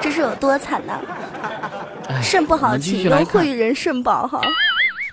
[0.00, 0.98] 这是有多惨呢？
[2.22, 4.40] 肾不好，请用汇人肾宝哈。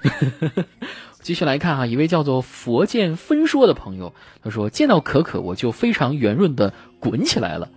[1.23, 7.67] 继续来看哈，一位叫做佛见分说的朋友，他说见到可可我就非常圆润的滚起来了。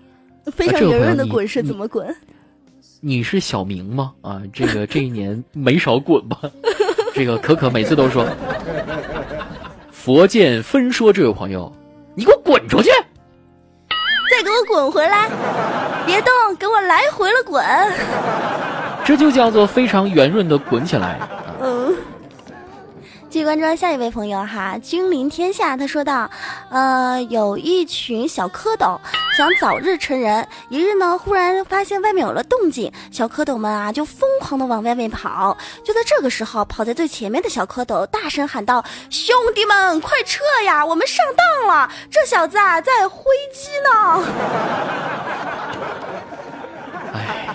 [0.52, 2.14] 非常圆润的滚是怎么滚？
[3.00, 4.12] 你是小明吗？
[4.20, 6.38] 啊，这个 这一年没少滚吧？
[7.14, 8.26] 这个可可每次都说，
[9.90, 11.72] 佛见分说这位朋友，
[12.14, 12.90] 你给我滚出去！
[14.28, 15.30] 再给我滚回来！
[16.04, 17.64] 别动，给我来回了滚！
[19.04, 21.18] 这就叫做非常圆润的滚起来。
[21.60, 21.75] 嗯，
[23.28, 26.30] 继续关注下一位朋友哈，君临天下，他说道
[26.70, 28.98] ：“呃，有一群小蝌蚪
[29.36, 35.56] 想早日成人，一日呢，忽然发现外面有了动静，小蝌蚪们啊就疯狂的往外面跑。
[35.84, 40.86] 就在这个时候，跑在最前面的小蝌蚪大声喊道：‘兄弟们，快撤呀！
[40.86, 44.24] 我们上当了，这小子啊在挥击呢。’
[47.12, 47.48] 哎，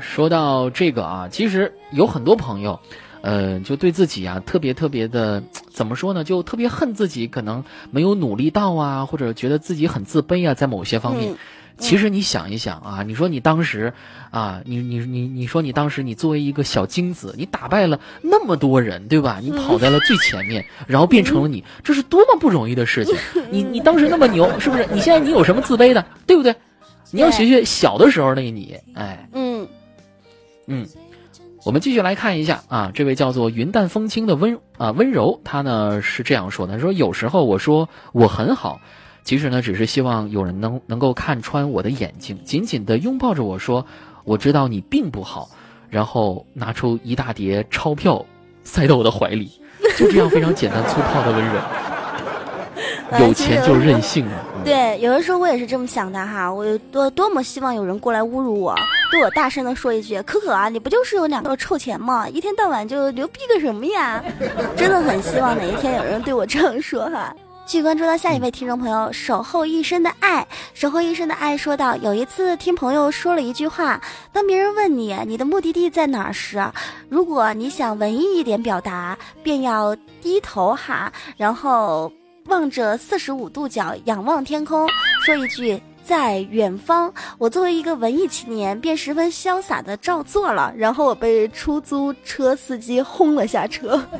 [0.00, 2.78] 说到这个啊，其实有很多朋友。”
[3.20, 6.24] 呃，就对自己啊，特别特别的，怎么说呢？
[6.24, 11.34] 就特别恨自己，可能没有努力到啊，或者觉得自己很自卑啊，在某些方面。
[11.78, 13.92] 其实你想一想啊，你说你当时
[14.30, 19.38] 啊，你你你你说你当时你作为一个小精子，你打败了那么多人，对吧？
[19.40, 23.14] 你跑在了最前面，然后变成了你，这是多么不容易的事情。
[23.50, 24.88] 你你当时那么牛，是不是？
[24.92, 26.56] 你现在你有什么自卑的，对不对？
[27.12, 29.68] 你要学学小的时候那个你，哎，嗯
[30.66, 30.86] 嗯。
[31.68, 38.80] 我们继续来看一下啊，这位叫做云淡风轻的温啊温柔，他呢是这样说的：说有时候我说我很好，
[39.22, 43.84] 其实呢只是希望有人能能够看穿我的眼睛，紧紧的拥抱着我说，
[44.24, 45.50] 我知道你并不好，
[45.90, 48.24] 然后拿出一大叠钞票
[48.64, 49.50] 塞到我的怀里，
[49.98, 51.60] 就这样非常简单粗暴的温柔。
[53.26, 54.32] 有钱就任性啊！
[54.64, 58.74] 对，有的时候我也是这么想的哈，我多多么希望有人过来侮辱我，
[59.10, 62.28] 对我大声的说一句：“可可啊，你不就是有两个臭钱吗？
[62.28, 64.22] 一天到晚就牛逼个什么呀？”
[64.76, 67.34] 真的很希望哪一天有人对我这样说哈。
[67.64, 74.00] 继续关注到下一位听众朋友，守候一生的爱，守候一生的爱说道：“有一次听朋友说了一句话，
[74.32, 76.62] 当别人问你你的目的地在哪儿时，
[77.08, 82.12] 如果你想文艺一点表达，便要低头哈，然后。”
[82.48, 84.88] 望着四十五度角，仰望天空，
[85.24, 87.12] 说一句在远方。
[87.36, 90.72] 我作为一个文艺青年，便十分潇洒的照做了。
[90.76, 94.02] 然后我被出租车司机轰了下车。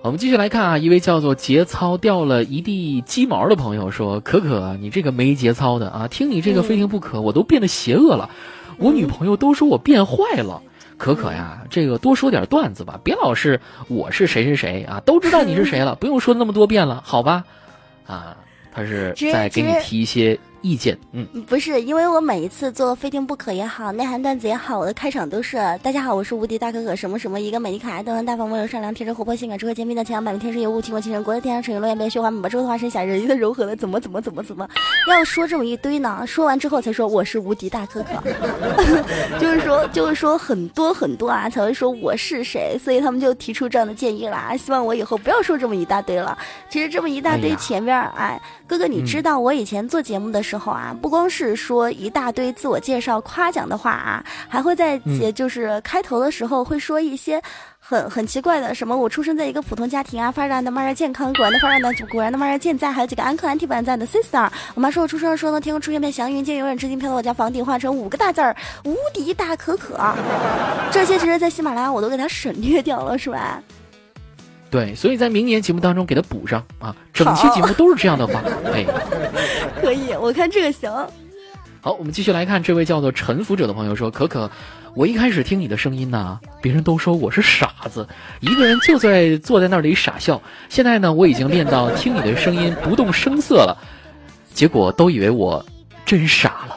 [0.00, 6.06] 我们继续来看啊，一位叫做节操掉了一地鸡毛的朋友说：“可可，你这个没节操的啊！
[6.06, 8.30] 听你这个非听不可，我都变得邪恶了。
[8.78, 10.62] 我女朋友都说我变坏了。”
[10.98, 17.44] 可可呀，这个多说点段子吧，别老是我是谁谁谁啊，都知道你是谁了， 不用说那么多遍了，好吧？
[18.06, 18.36] 啊，
[18.72, 20.38] 他是在给你提一些。
[20.60, 34.68] 意见，嗯，不是，因为我每一次做非听不可也好，内涵段子也好，我的开场都是大家好，我是无敌大可可，什么什么，一个美丽可爱、端庄大方、温柔善良、天真活泼、性感、智慧坚定的强，百分天生尤物、倾国倾城、国色天香、水月落雁、白雪花美、周的化身、侠人鱼的柔和的，怎么怎么怎么怎么，
[35.08, 36.24] 要说这么一堆呢？
[36.26, 46.36] 说完之后才说我是无敌大可可，就是说就是说很多很多啊，才会说我是谁，所以他们就提出这样的建议啦，希望我以后不要说这么一大堆了。
[46.68, 54.96] 其实这么一大堆前面，哎，哥哥你知道我以前做节目的时候啊，不光是说一大堆自我介绍、夸奖的话啊，还会在
[55.34, 57.42] 就是开头的时候会说一些
[57.78, 64.48] 很很奇怪的，什么我出生在一个普通家庭啊，发展的妈呀健康，果然的发展的果然的妈呀健在，还有几个安克安 T 版在的 sister。
[64.74, 69.98] 我妈说我出生的时候呢，天空出现片祥云，竟永远至今飘到我家房顶，画成五个大字儿“无敌大可可”。
[70.92, 73.62] 这些其实，在喜马拉雅我都给它省略掉了，是吧？
[74.70, 78.84] 对，所以在明年节目当中给他补上啊，整期节目都是这样的话， 哎，
[79.80, 80.90] 可以，我看这个行。
[81.80, 84.50] 好，我们继续来看这位叫做臣服者的朋友说：“可可，
[84.94, 88.06] 我一开始听你的声音呢，别人都说我是傻子，
[88.40, 90.42] 一个人就在坐在那里傻笑。
[90.68, 93.78] 现在呢，我已经练到听你的声音不动声色了，
[94.52, 95.64] 结果都以为我
[96.04, 96.76] 真傻了。”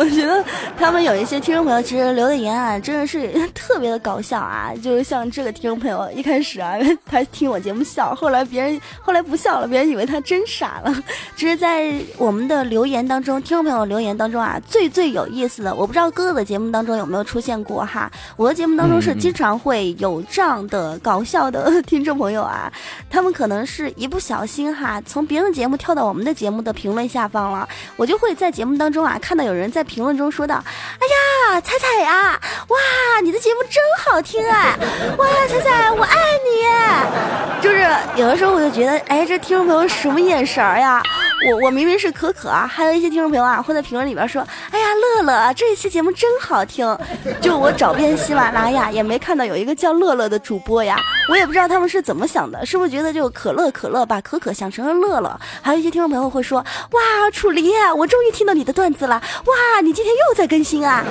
[0.00, 0.42] 我觉得
[0.78, 4.72] 他们有一些听众朋友其实留的言啊，真的是特别的搞笑啊！
[4.82, 11.04] 就是像这个听众朋友，一开始啊，他听我节目笑，后来别人后来不笑了，别人以为他真傻了。
[11.36, 18.10] 只是在我们的留言当中，听众朋友留言当中啊，最最有意思的，我不知道哥哥的节目当中有没有出现过哈。
[18.38, 22.72] 我的节目当中是经常会有这样的搞笑的听众朋友啊，
[23.10, 29.84] 他们可能是一不小心哈，从别人的节目跳到我们的节目的评论下方了，我就会在节目当中啊看到有人在。
[29.90, 30.54] 评论中说道
[31.02, 32.78] ：“哎呀，彩彩呀，哇，
[33.24, 34.78] 你的节目真好听啊！
[35.18, 37.60] 哇，彩彩，我爱你。
[37.60, 41.02] 就是有的时候我就觉得，哎，这听众朋友什么眼神儿呀？
[41.48, 46.96] 我我明明是可可啊，还有一些听众朋友啊会在评论里边说：哎呀，乐乐，这一期节目真好听。
[47.40, 50.98] 就我找遍喜马拉雅也没看到有一个叫乐乐的主播呀，
[51.30, 55.40] 我也不知道他们是怎么想的，是不是觉得就可乐可乐把可可想成了乐乐？
[55.62, 59.14] 还有一些听众朋友会说：哇，楚离，我终于听到你的段子了！
[59.46, 61.04] 哇，你今天又在更新啊？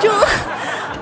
[0.00, 0.10] 就。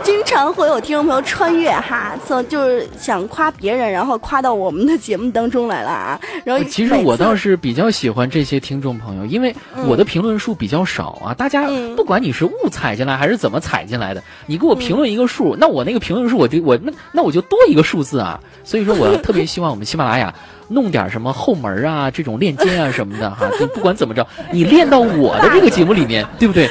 [0.03, 6.19] 经常会有听众朋友穿越哈，从就是想夸别人，然后夸到我们的节目当中来了啊。
[6.43, 9.57] 然后其实我倒是比较喜欢这些听众朋友，因为
[9.87, 11.33] 我的评论数比较少啊。
[11.33, 18.39] 大家不管你是误踩进来还是怎么踩进来的，你给我评论一个数，那我那个评论数我就我那那我就多一个数字啊。
[18.65, 20.35] 所以说我 特别希望我们喜马拉雅。
[20.73, 26.71] 弄点什么后门啊，这种链接啊什么的哈， 就不管怎么着，你练到我的这个节目里面， 对不对？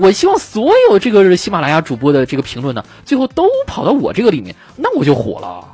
[0.00, 5.64] 我希望所有这个喜马拉雅主播的这个评论呢，最后都跑到我这个里面，那我就火了。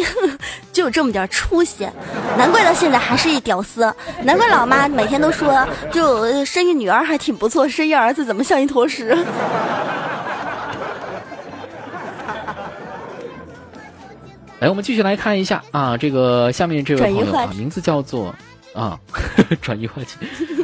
[0.72, 1.88] 就有这么点出息，
[2.36, 3.92] 难怪到现在还是一屌丝，
[4.22, 9.16] 难怪老妈每天都说，就生一女儿还挺不错，生一儿子怎么像一坨屎。
[14.60, 18.34] 来， 我们继续来看一下啊，这个下面这位朋友啊，名字叫做
[18.74, 18.98] 啊，
[19.62, 20.18] 转移话题，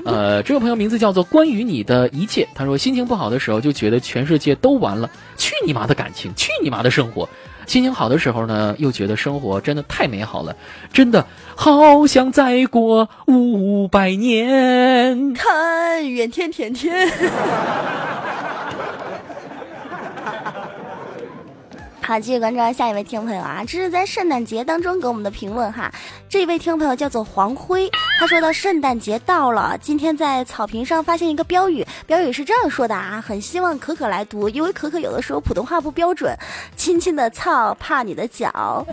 [0.04, 2.46] 呃，这位朋友名字叫做关于你的一切。
[2.54, 5.08] 他说，心情不好的时候就觉得全世界都完了，
[5.38, 7.26] 去你妈的感情，去你妈的生活；
[7.66, 10.56] 心情好的时候呢，又觉得生活真的太美好了，
[10.92, 15.32] 真的好想再过五百年。
[15.34, 17.08] 看远天天天。
[22.04, 25.88] 好，继续关注下一位听众朋友啊，这是在圣诞节当中给我们的评论哈。
[26.28, 27.88] 这位听众朋友叫做黄辉，
[28.18, 36.36] 他说到圣诞节到了，今天在草坪上发现一个标语，标语是这样说的啊，很希望可可来读，因为可可有的时候普通话不标准。
[36.76, 38.84] 轻轻的草，怕你的脚。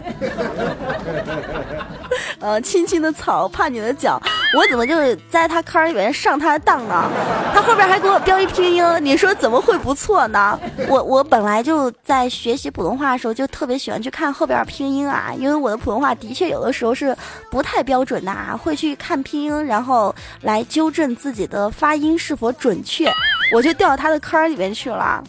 [2.39, 4.21] 呃，轻轻的草，怕你的脚。
[4.55, 7.09] 我怎么就在他坑里面上他的当呢？
[7.53, 10.59] 他后边还给我标一拼音，你说怎么会不错呢？
[10.87, 12.98] 我我本来就在学习普通。
[12.99, 17.15] 话的时候就特别喜欢去看后边拼音啊，因为我的普通话的确有的时候是
[17.49, 23.09] 不太标准的啊，会去看拼音，然后来纠正自己的发音是否准确，
[23.53, 25.23] 我就掉到他的坑里面去了。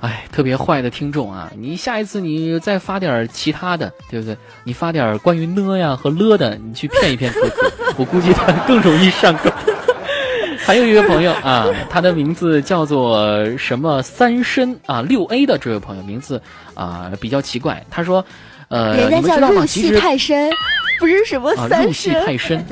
[0.00, 4.36] 哎，特别坏的听众啊，你下一次你再发点其他的，对不对？
[4.64, 9.48] 你发点关于呢呀和了的，你去骗一骗可可，我估计他更容易上钩。
[10.72, 16.40] 还有一位朋友啊，他的名字叫做什么三深啊六 A 的这位朋友名字
[16.72, 17.84] 啊比较奇怪。
[17.90, 18.24] 他说，
[18.68, 20.50] 呃，人家叫入戏太深，
[20.98, 22.64] 不是什么三入戏太深。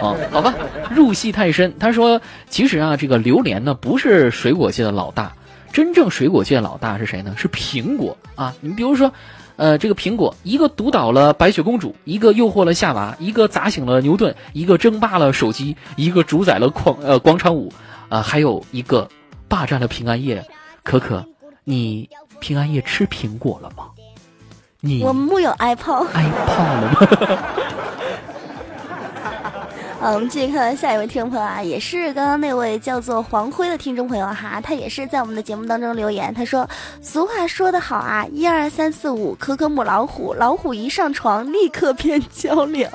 [0.00, 0.54] 哦，好吧，
[0.90, 1.70] 入戏太深。
[1.78, 2.18] 他说，
[2.48, 5.34] 其实啊，这个榴莲呢不是水果界的老大，
[5.70, 7.34] 真正水果界老大是谁呢？
[7.36, 8.54] 是苹果啊。
[8.62, 9.12] 你比如说。
[9.58, 17.72] 呃，这个苹果，一个毒倒了白雪公主，一个诱惑了夏娃，一个砸醒了牛顿，一个争霸了手机，一个主宰了广呃广场舞，
[18.08, 19.08] 啊，还有一个
[19.48, 20.46] 霸占了平安夜。
[20.84, 21.26] 可可，
[21.64, 23.88] 你平安夜吃苹果了吗？
[24.80, 27.08] 你我木有 iPod，iPod 了吗？
[30.00, 36.68] 我们继续看下一位听众朋友啊，也是刚刚那位叫做黄辉的听众朋友哈，他也是在我们的节目当中留言，他说
[37.02, 42.88] ：“俗话说得好啊，一二三四五，可可母老虎，老虎一上床立刻变娇娘。”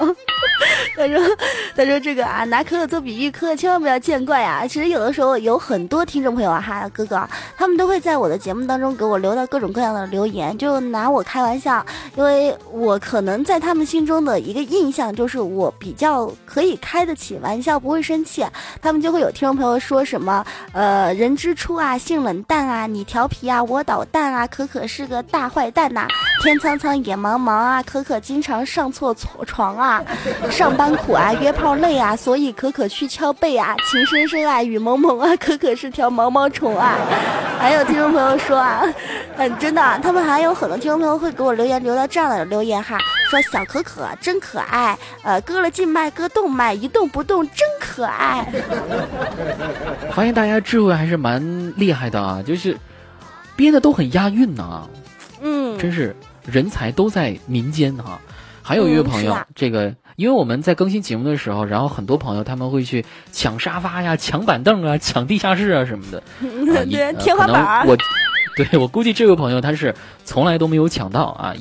[0.96, 1.20] 他说
[1.76, 4.66] ：“他说这个啊，拿可可做比喻，可可千万不要见怪啊。
[4.66, 7.28] 其实有的时候有很多听众朋友啊，哈哥哥，
[7.58, 11.86] 他们都会在我的节目当中给我留到各种各样的留言，就拿我开玩笑，
[12.16, 18.46] 因为我可能在他们心中的一个印象就是我比较可以开。”开得起玩笑，不会生气，
[18.80, 26.06] 他们就会有听众朋友说什么，呃，人之初啊，性冷淡啊，你调皮啊，我捣蛋啊，可可是个大坏蛋呐，
[26.44, 29.12] 天苍苍，野茫茫啊，可可经常上错
[29.48, 30.04] 床啊，
[30.52, 36.96] 上班苦啊，约炮累啊，所以可可去敲背啊，情深深啊，雨蒙蒙啊，可可是条毛毛虫啊，
[37.58, 38.84] 还有听众朋友说啊，
[39.38, 43.00] 嗯，真的，他们还有很多听众朋友会给我留言，留到这样的留言哈。
[43.32, 48.46] 说小可可真可爱，呃，割了静脉，割动脉，一动不动，真可爱。
[50.12, 52.78] 发现大家智慧还是蛮厉害的啊，就是
[53.56, 54.90] 编的都很押韵呢。
[55.42, 56.14] 嗯，真是
[56.46, 58.20] 人才都在民间哈。
[58.62, 66.22] 还有一位朋友，这个因为我们在更新节目的时候，然后很多朋友他们会去抢沙发呀、抢板凳啊、抢地下室啊什么的。
[66.42, 67.88] 对，天花板。
[67.88, 67.98] 我
[68.58, 71.54] 对我估计这位朋友他是从来都没有抢到啊。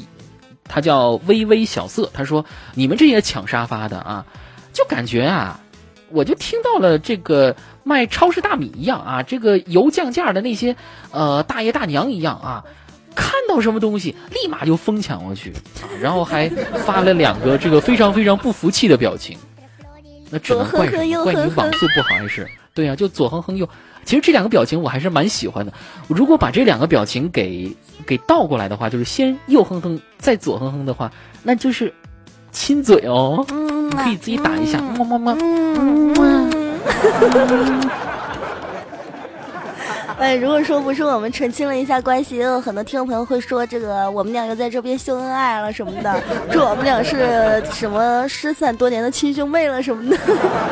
[0.64, 4.25] 他叫微微小色，他说：“你们这些抢沙发的啊，
[4.73, 5.61] 就感觉啊，
[6.11, 7.55] 我就听到了这个
[7.85, 10.75] 卖超市大米一样啊，这个油降价的那些
[11.11, 12.64] 呃大爷大娘一样啊，
[13.14, 15.53] 看到什么东西立马就疯抢过去，
[16.01, 16.49] 然后还
[16.85, 19.37] 发了两个这个非常非常不服气的表情，
[20.31, 21.14] 那只能怪怪你
[21.55, 23.68] 网速不好还是对呀，就左哼哼右。”
[24.05, 25.73] 其实这两个表情我还是蛮喜欢的。
[26.09, 27.73] 如果把这两个表情给
[28.05, 31.12] 给倒过来的话，就是先右哼哼，再左哼哼的话，
[31.45, 31.95] 那就是
[32.53, 33.44] 亲嘴哦。
[33.96, 35.36] 可以自己打一下，么么么。
[40.18, 46.22] 哎，如果说不是我们澄清了一下关系，也有很多听众朋友会说这个我们俩又在这边秀恩爱了什么的，
[46.53, 50.16] 祝我们俩是什么失散多年的亲兄妹了什么的。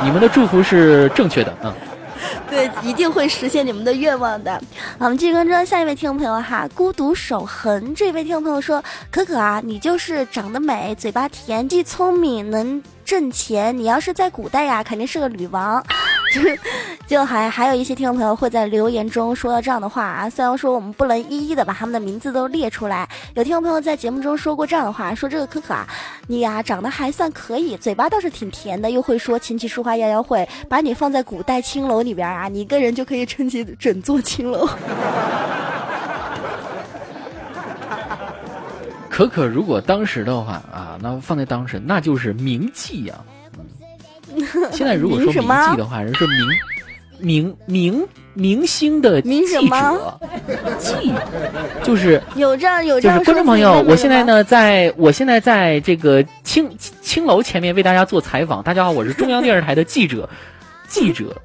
[0.05, 1.75] 你们的祝福是正确的啊。
[2.51, 4.61] 对，一定会实现你们的愿望的。
[4.99, 13.77] 我们继续关注下一位听众朋友哈，孤独守恒这位听众朋友说：“可可啊，你就是长得美，嘴巴甜，既聪明，能挣钱。
[13.77, 15.85] 你要是在古代呀，肯定是个女王。
[16.33, 16.57] ”就是，
[17.09, 20.31] 就还还有一些听众朋友会在留言中说到这样的话啊。
[20.31, 25.85] 虽然说我们不能一一的把他们的名字都列出来，有听众朋友在节目中说过这样的话，说这个可可啊，
[26.29, 34.69] 你呀长得还算可以，嘴巴倒是挺甜的，又会说琴棋书画样样会，把你放在古代青楼里边啊，你一个人就可以撑起整座青楼。
[39.21, 43.15] 可可如果当时的话啊，那放在当时那就是名妓呀。
[44.73, 46.49] 现在如果说名记的话，人是明
[47.19, 50.19] 明明明星的记者，
[50.79, 51.13] 记
[51.83, 56.71] 就是有这样有就是观众朋友，我现在呢，在我现在在这个青
[57.03, 58.63] 青楼前面为大家做采访。
[58.63, 60.27] 大家好，我是中央电视台的记者，
[60.89, 61.37] 记者。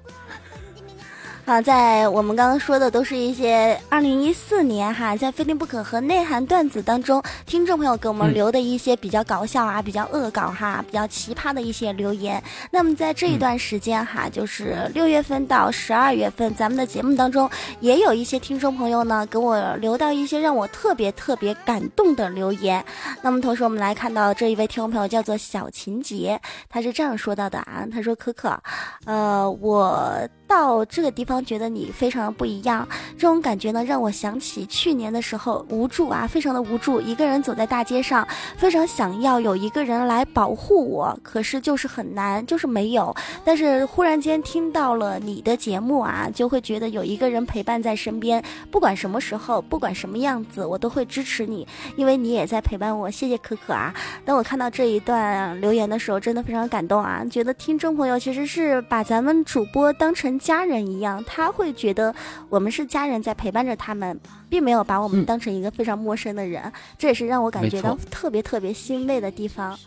[1.48, 12.42] 好，在我们刚刚说的都是一些二零一四年哈，在《非听不可》和内涵段子当中，听众朋友给我们留的一些比较搞笑啊、比较恶搞哈、比较奇葩的一些留言。
[12.72, 17.48] 那么在这一段时间哈，就是六月份到十二月份，咱们的节目当中
[17.80, 22.84] 也有一些听众朋友呢给我留到一些让我特别特别感动的留言。
[23.22, 28.60] 那么同时我们来看到这一位听众朋友叫做小秦杰，他是这样说到的啊，他说：“可可，
[29.06, 32.88] 呃，我。”到这个地方，觉得你非常的不一样，
[33.18, 38.28] 这种感觉呢，让我想起去年的时候无助啊，非常的无助，一个人走在大街上，
[38.58, 43.16] 非常想要有一个人来保护我，可是就是很难，就是没有。
[43.44, 53.10] 但是忽然间听到了你的节目啊，就会觉得有一个人陪伴在身边，不管什么时候，不管什么样子，我都会支持你，因为你也在陪伴我。
[53.10, 53.94] 谢谢可可啊！
[54.26, 60.35] 当我看到这一段留言的时候，真的非常感动啊，觉得听众朋友其实是把咱们主播当成。
[60.40, 62.14] 家人一样，他会觉得
[62.50, 64.20] 我们是家人在陪伴着他们，
[64.50, 66.72] 并没有把我们当成一个非常陌生的人。
[66.98, 69.78] 这也是让我感觉到特别特别欣慰的地方。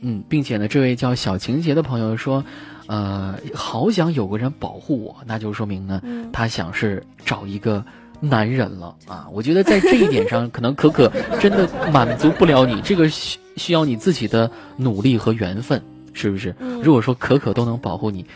[0.00, 2.44] 嗯，并且呢，这位叫小情节的朋友说，
[2.86, 7.82] 呃，好想有个人保护我，那就说明呢，他想是找一个
[8.20, 9.26] 男人了啊。
[9.32, 15.82] 我觉得在这一点上，可能可可真的满足不了你，这个需需要你自己的努力和缘分，
[16.12, 16.54] 是不是？
[16.82, 18.26] 如果说可可都能保护你。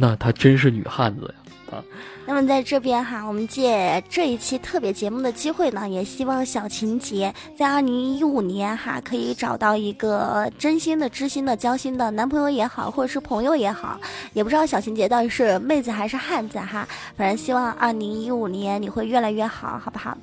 [0.00, 1.34] 那她真是女汉子呀！
[1.70, 1.84] 啊，
[2.24, 14.00] 那么在这边哈，我们借这一期特别节目的机会呢，也希望小情节在二零一五年哈，可以找到一个真心的、知心的、交心的男朋友也好，或者是朋友也好，
[14.32, 16.88] 也不知道小情节到底是妹子还是汉子哈。
[17.16, 20.16] 反正希望二零一五年你会越来越好，好不好？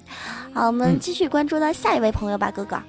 [0.52, 2.82] 好，我们继续关注到下一位朋友吧，哥哥。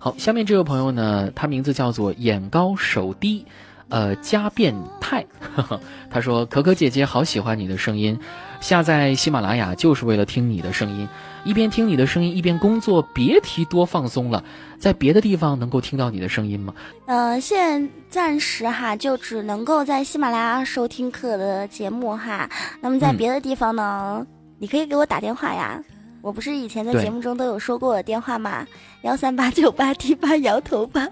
[0.00, 3.44] 好，下面这位朋友呢，他名字叫做眼高手低。
[3.88, 5.24] 呃，加变态，
[6.10, 8.18] 他说：“可可姐姐好喜欢你的声音，
[8.60, 11.08] 下载喜马拉雅就是为了听你的声音，
[11.44, 14.42] 一边听你的声音一边工作，别提多放松了。
[14.78, 16.74] 在别的地方能够听到你的声音吗？”
[17.06, 22.50] 呃，现暂时哈，就只能够在喜马拉雅收听可的节目哈。
[22.80, 24.26] 那么在别的地方呢，
[24.58, 25.80] 你可以给我打电话呀。
[26.22, 28.66] 我不是以前在节目中都有说过我的电话吗？
[29.02, 31.06] 幺三八九八 T 八摇头吧。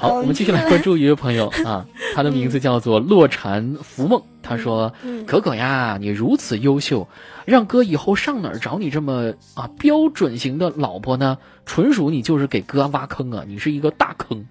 [0.00, 1.84] 好，我们继续来关注一位朋友 啊，
[2.14, 4.22] 他的名字叫做洛禅浮梦。
[4.40, 4.92] 他说
[5.26, 7.06] ：“可可呀，你如此优秀，
[7.44, 11.36] 让哥以后上哪儿找你这么啊标准型的老婆呢？
[11.66, 13.42] 纯属你就是给哥挖坑啊！
[13.46, 14.46] 你是一个大坑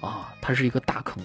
[0.00, 1.22] 啊，他是一个大坑。”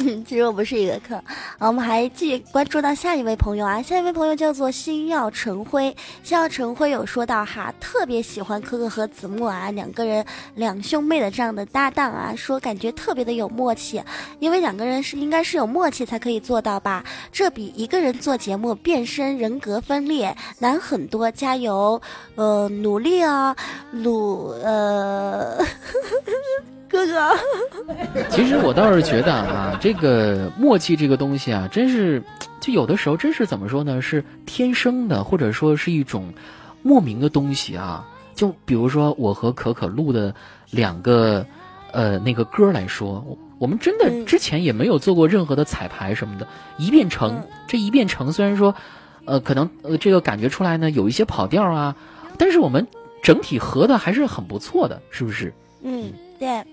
[0.26, 1.22] 其实我不是一个坑，
[1.58, 10.24] 我们还继续关注到下一位朋友啊，下一位朋友叫做星耀晨辉，星耀晨辉有说到哈，特别喜欢可可和子木啊两个人
[10.54, 14.02] 两兄妹的这样的搭档啊，说感觉特别的有默契，
[14.38, 22.00] 因为两个人是应该是有默契才可以做到吧，这比一个人做节目变身人格分裂难很多，加油，
[22.36, 23.54] 呃，努力啊，
[23.92, 25.62] 努呃。
[26.90, 27.30] 哥哥，
[28.28, 32.22] 其实我倒是觉得啊，这个默契这个东西啊，真是，
[32.60, 34.02] 就有的时候真是怎么说呢？
[34.02, 36.34] 是天生的，或者说是一种
[36.82, 38.08] 莫名的东西啊。
[38.34, 40.34] 就比如说我和可可录的
[40.70, 41.46] 两个
[41.92, 43.24] 呃那个歌来说，
[43.58, 47.46] 我们真的之前也没有做过任何的彩排什么的，一遍成。
[47.68, 48.74] 这一遍成，虽然说
[49.26, 51.94] 呃可能呃这个感觉出来呢有一些跑调啊，
[52.36, 52.88] 但是我们
[53.22, 55.54] 整体合的还是很不错的，是不是？
[55.82, 56.64] 嗯，对。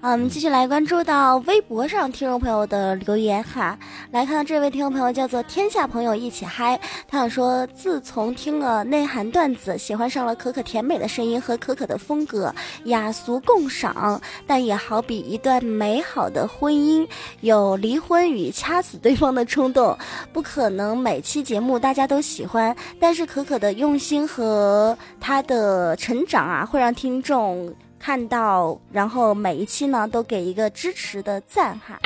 [0.00, 3.76] 好，我们继续来关注到微博上听众朋友的留言哈。
[4.12, 6.78] 来看到这位听众朋友叫做天下朋友一起嗨，
[7.08, 14.20] 他想说，自从听了内涵段子，喜欢上了可可甜美的声音和可可的风格，雅俗共赏。
[14.46, 17.04] 但也好比一段美好的婚姻，
[17.40, 19.98] 有离婚与掐死对方的冲动，
[20.32, 22.74] 不可能每期节目大家都喜欢。
[23.00, 27.74] 但是可可的用心和他的成长啊，会让听众。
[27.98, 31.98] 看到，然后每一期呢都给一个支持的赞哈。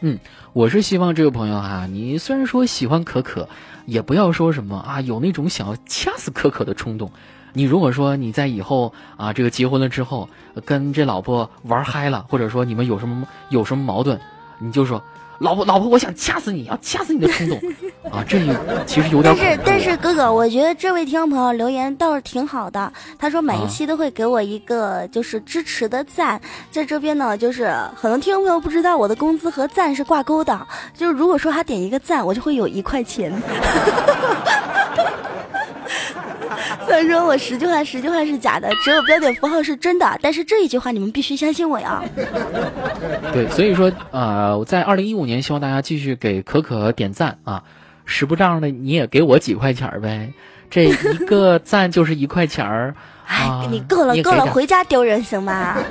[0.00, 0.18] 嗯，
[0.52, 3.48] 我是希望这位朋友哈，你虽然说喜欢可可，
[3.86, 7.10] 也不要说什么啊，有那种想要掐死可可的冲动。
[7.52, 10.28] 你如果说你在以后啊，这个结婚了之后，
[10.64, 14.20] 跟这老婆玩嗨了，或者说你们有什么有什么矛盾，
[14.58, 15.02] 你就说。
[15.40, 17.58] 老婆，老婆，我想掐死你，要掐死你的冲动
[18.10, 18.24] 啊！
[18.26, 18.38] 这
[18.86, 19.34] 其实有点。
[19.36, 22.92] 但是，但是哥哥，我觉得这位听众朋友留言倒是挺好的。
[23.18, 26.40] 他说每一期都会给我一个就是支持的赞，
[26.70, 33.32] 在这边呢，就是很多听众朋友不知道我的工资和赞是挂钩的，就是如果说他点一个赞，我就会有一块钱。
[36.86, 42.02] 虽然说我十句话十句话是假的，只有标点符号是真的，但是这一句话你们必须相信我呀。
[43.32, 47.62] 对，所以说啊，在二零一五年，希望大家继续给可可点赞啊，
[48.04, 50.32] 使不账的你也给我几块钱儿呗，
[50.70, 50.92] 这一
[51.26, 52.94] 个赞就是一块钱儿。
[53.26, 55.76] 哎，你够了够了，回家丢人行吗？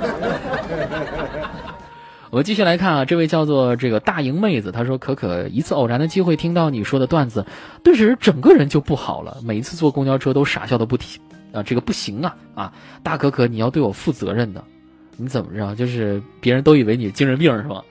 [2.30, 7.44] 我们继续来看啊，这位叫做这个大莹妹子，她说：“可可一次偶然的机会听到你说的段子，
[7.82, 9.36] 顿时整个人就不好了。
[9.44, 11.20] 每一次坐公交车都傻笑的不停
[11.52, 12.72] 啊，这个不行啊啊！
[13.04, 14.62] 大可可，你要对我负责任的。
[15.16, 15.74] 你怎么着？
[15.76, 17.82] 就是别人都以为你精神病是吧？”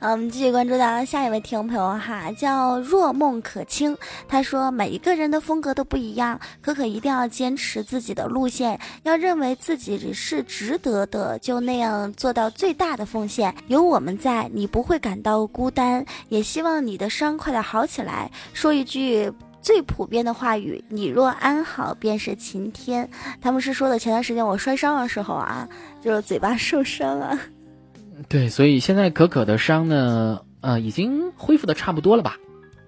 [0.00, 3.96] 好， 我们继续关注到下一位听众朋友哈，叫若梦可清。
[4.28, 13.54] 他说：“每一个人的风格都不一样，可可一定要坚持自己的路线，要认为自己是值得的，就那样做到最大的奉献。
[13.66, 16.04] 有我们在，你不会感到孤单。
[16.28, 18.30] 也希望你的伤快点好起来。
[18.52, 23.08] 说一句最普遍的话语：你若安好，便是晴天。
[23.40, 25.68] 他们是说的前段时间我摔伤的时候啊，
[26.00, 27.38] 就是嘴巴受伤啊。”
[28.28, 32.36] 对，所以现在可可的伤呢，呃，已经恢复的差不多了吧？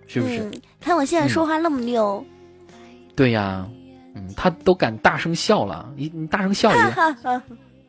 [0.06, 0.50] 是不是？
[0.80, 2.24] 看我现在说话那么溜。
[3.14, 3.66] 对呀，
[4.14, 7.42] 嗯，他都敢大声笑了，你你大声笑一个。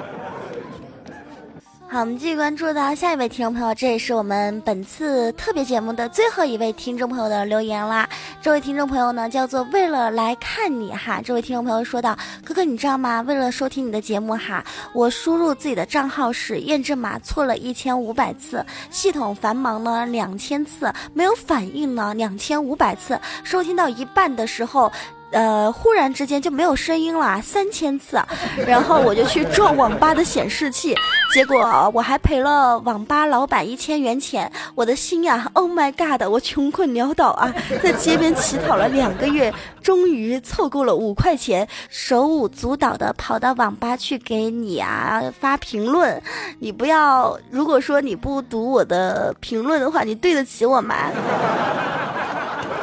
[1.96, 8.10] 好，我们继续关注到下一位听众朋友，这也是我们本次特别节目的最后一位听众朋友的留言啦。
[8.42, 11.22] 这位听众朋友呢，叫做为了来看你哈。
[11.24, 13.22] 这位听众朋友说道：“哥哥，你知道吗？
[13.22, 14.62] 为了收听你的节目哈，
[14.94, 24.92] 我输入自己的账号时验证码错了一千五百次，系统繁忙呢两千次，没有反应呢两千五百次，收听到一半的时候。”
[25.32, 28.22] 呃，忽然之间就没有声音了，三千次，
[28.66, 30.96] 然后我就去撞网吧的显示器，
[31.34, 37.54] 结果我还赔了网吧老板一千元钱，我的心呀，Oh my God，我穷困潦倒啊，
[37.84, 46.22] 在街边乞讨了两个月，终于凑够了五块钱，手舞足蹈的跑到网吧去给你啊发评论，
[46.60, 50.96] 你不要，如果说你不读我的评论的话，你对得起我吗？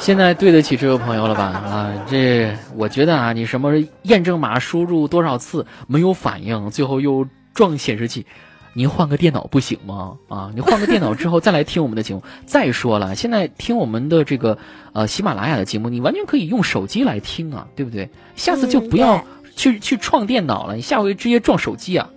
[0.03, 1.45] 现在对得起这位朋友了吧？
[1.45, 3.73] 啊，这我觉得啊，你什么
[4.03, 7.25] 验证码输入多少次没有反应，最后又
[7.55, 8.27] 撞显示器，
[8.73, 10.15] 您换个电脑不行吗？
[10.27, 12.25] 啊，你换个电脑之后再来听我们的节目。
[12.47, 14.59] 再说了，现在听我们的这个
[14.93, 18.11] 呃喜马拉雅的节目，你完全可以用手机来听啊，对不对？
[18.35, 19.25] 下次就不要
[19.55, 22.11] 去去撞电脑了，你下回直接撞手机啊。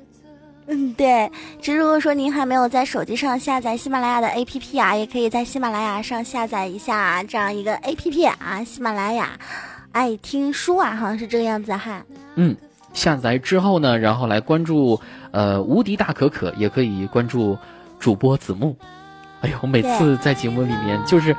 [0.67, 1.29] 嗯，对。
[1.61, 9.29] 其实如果说您还没有在手机上下载喜马拉雅的 APP 啊，也可以在喜马拉雅上下载一下这样一个 APP 啊，喜马拉雅
[9.91, 12.03] 爱听书啊，好像是这个样子哈。
[12.35, 12.55] 嗯，
[12.93, 14.99] 下载之后呢，然后来关注
[15.31, 17.57] 呃无敌大可可，也可以关注
[17.99, 18.75] 主播子木。
[19.41, 21.35] 哎呦，我每次在节目里面就是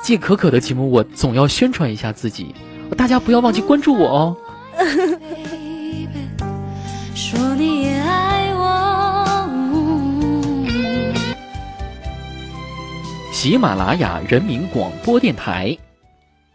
[0.00, 2.54] 借可可的节目，我总要宣传一下自己，
[2.96, 4.36] 大家不要忘记关注我哦。
[7.14, 8.39] 说你也爱
[13.40, 15.74] 喜马拉雅人民广播电台，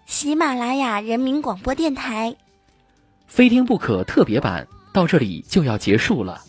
[0.05, 2.35] 喜马拉雅人民广播电台，
[3.25, 6.39] 非听不可特别版到这里就要结束了。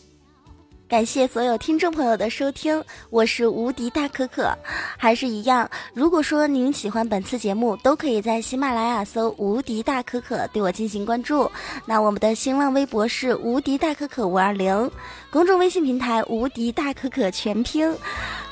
[0.88, 4.56] 感谢所有听众朋友的收听，我是无敌大可可，
[4.96, 5.68] 还是一样。
[5.94, 11.50] 如果说您喜欢本次节目，都可以在喜马拉雅搜“无敌大可可”对我进行关注。
[11.86, 14.88] 那我们的新浪微博是“无敌大可可五二零”，
[15.36, 17.94] 公众微信平台“无敌大可可全拼”。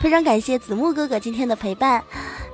[0.00, 2.04] 非常感谢子木哥哥今天的陪伴。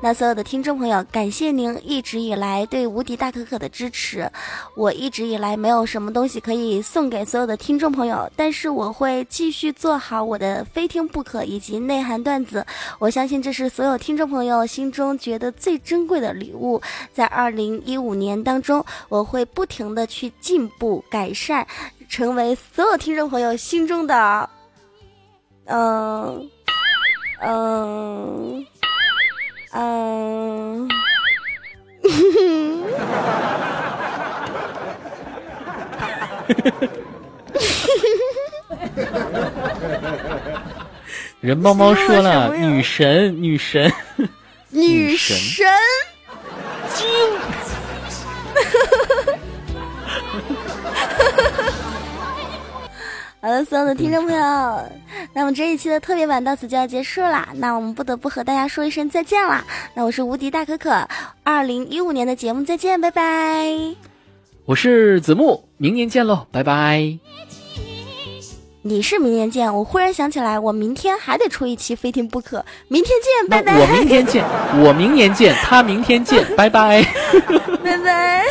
[0.01, 4.31] 那所有的听众朋友，感谢您一直以来对无敌大可可的支持。
[4.77, 12.65] 我一直以来没有什么东西可以送给所有的听众朋友，但是我会继续做好我的非听不可以及内涵段子。
[13.01, 16.81] 我相信这是所有听众朋友心中觉得最珍贵的礼物。
[17.13, 21.67] 在二零一五年当中，我会不停的去进步改善，
[22.11, 24.51] 成为所有听众朋友心中的，
[25.67, 26.51] 嗯。
[27.43, 28.67] 嗯，
[29.73, 30.87] 嗯，
[41.41, 43.91] 人猫猫说了，女神，女神，
[44.69, 45.67] 女神，
[46.95, 47.07] 精。
[53.43, 54.83] 好了，所有的听众朋友，
[55.33, 57.49] 那么这一期的特别版到此就要结束啦。
[57.55, 59.65] 那我们不得不和大家说一声再见啦。
[59.95, 61.09] 那我是无敌大可可，
[61.43, 63.73] 二零一五年的节目再见，拜拜。
[64.67, 67.19] 我是子木，明年见喽，拜拜。
[68.83, 73.79] 你是明年见，我忽然想起来，我明天还得出一期非听不可，明天见，拜拜。
[73.79, 74.45] 我明天见，
[74.85, 77.03] 我明年见，他明天见，拜拜，
[77.83, 78.45] 拜拜。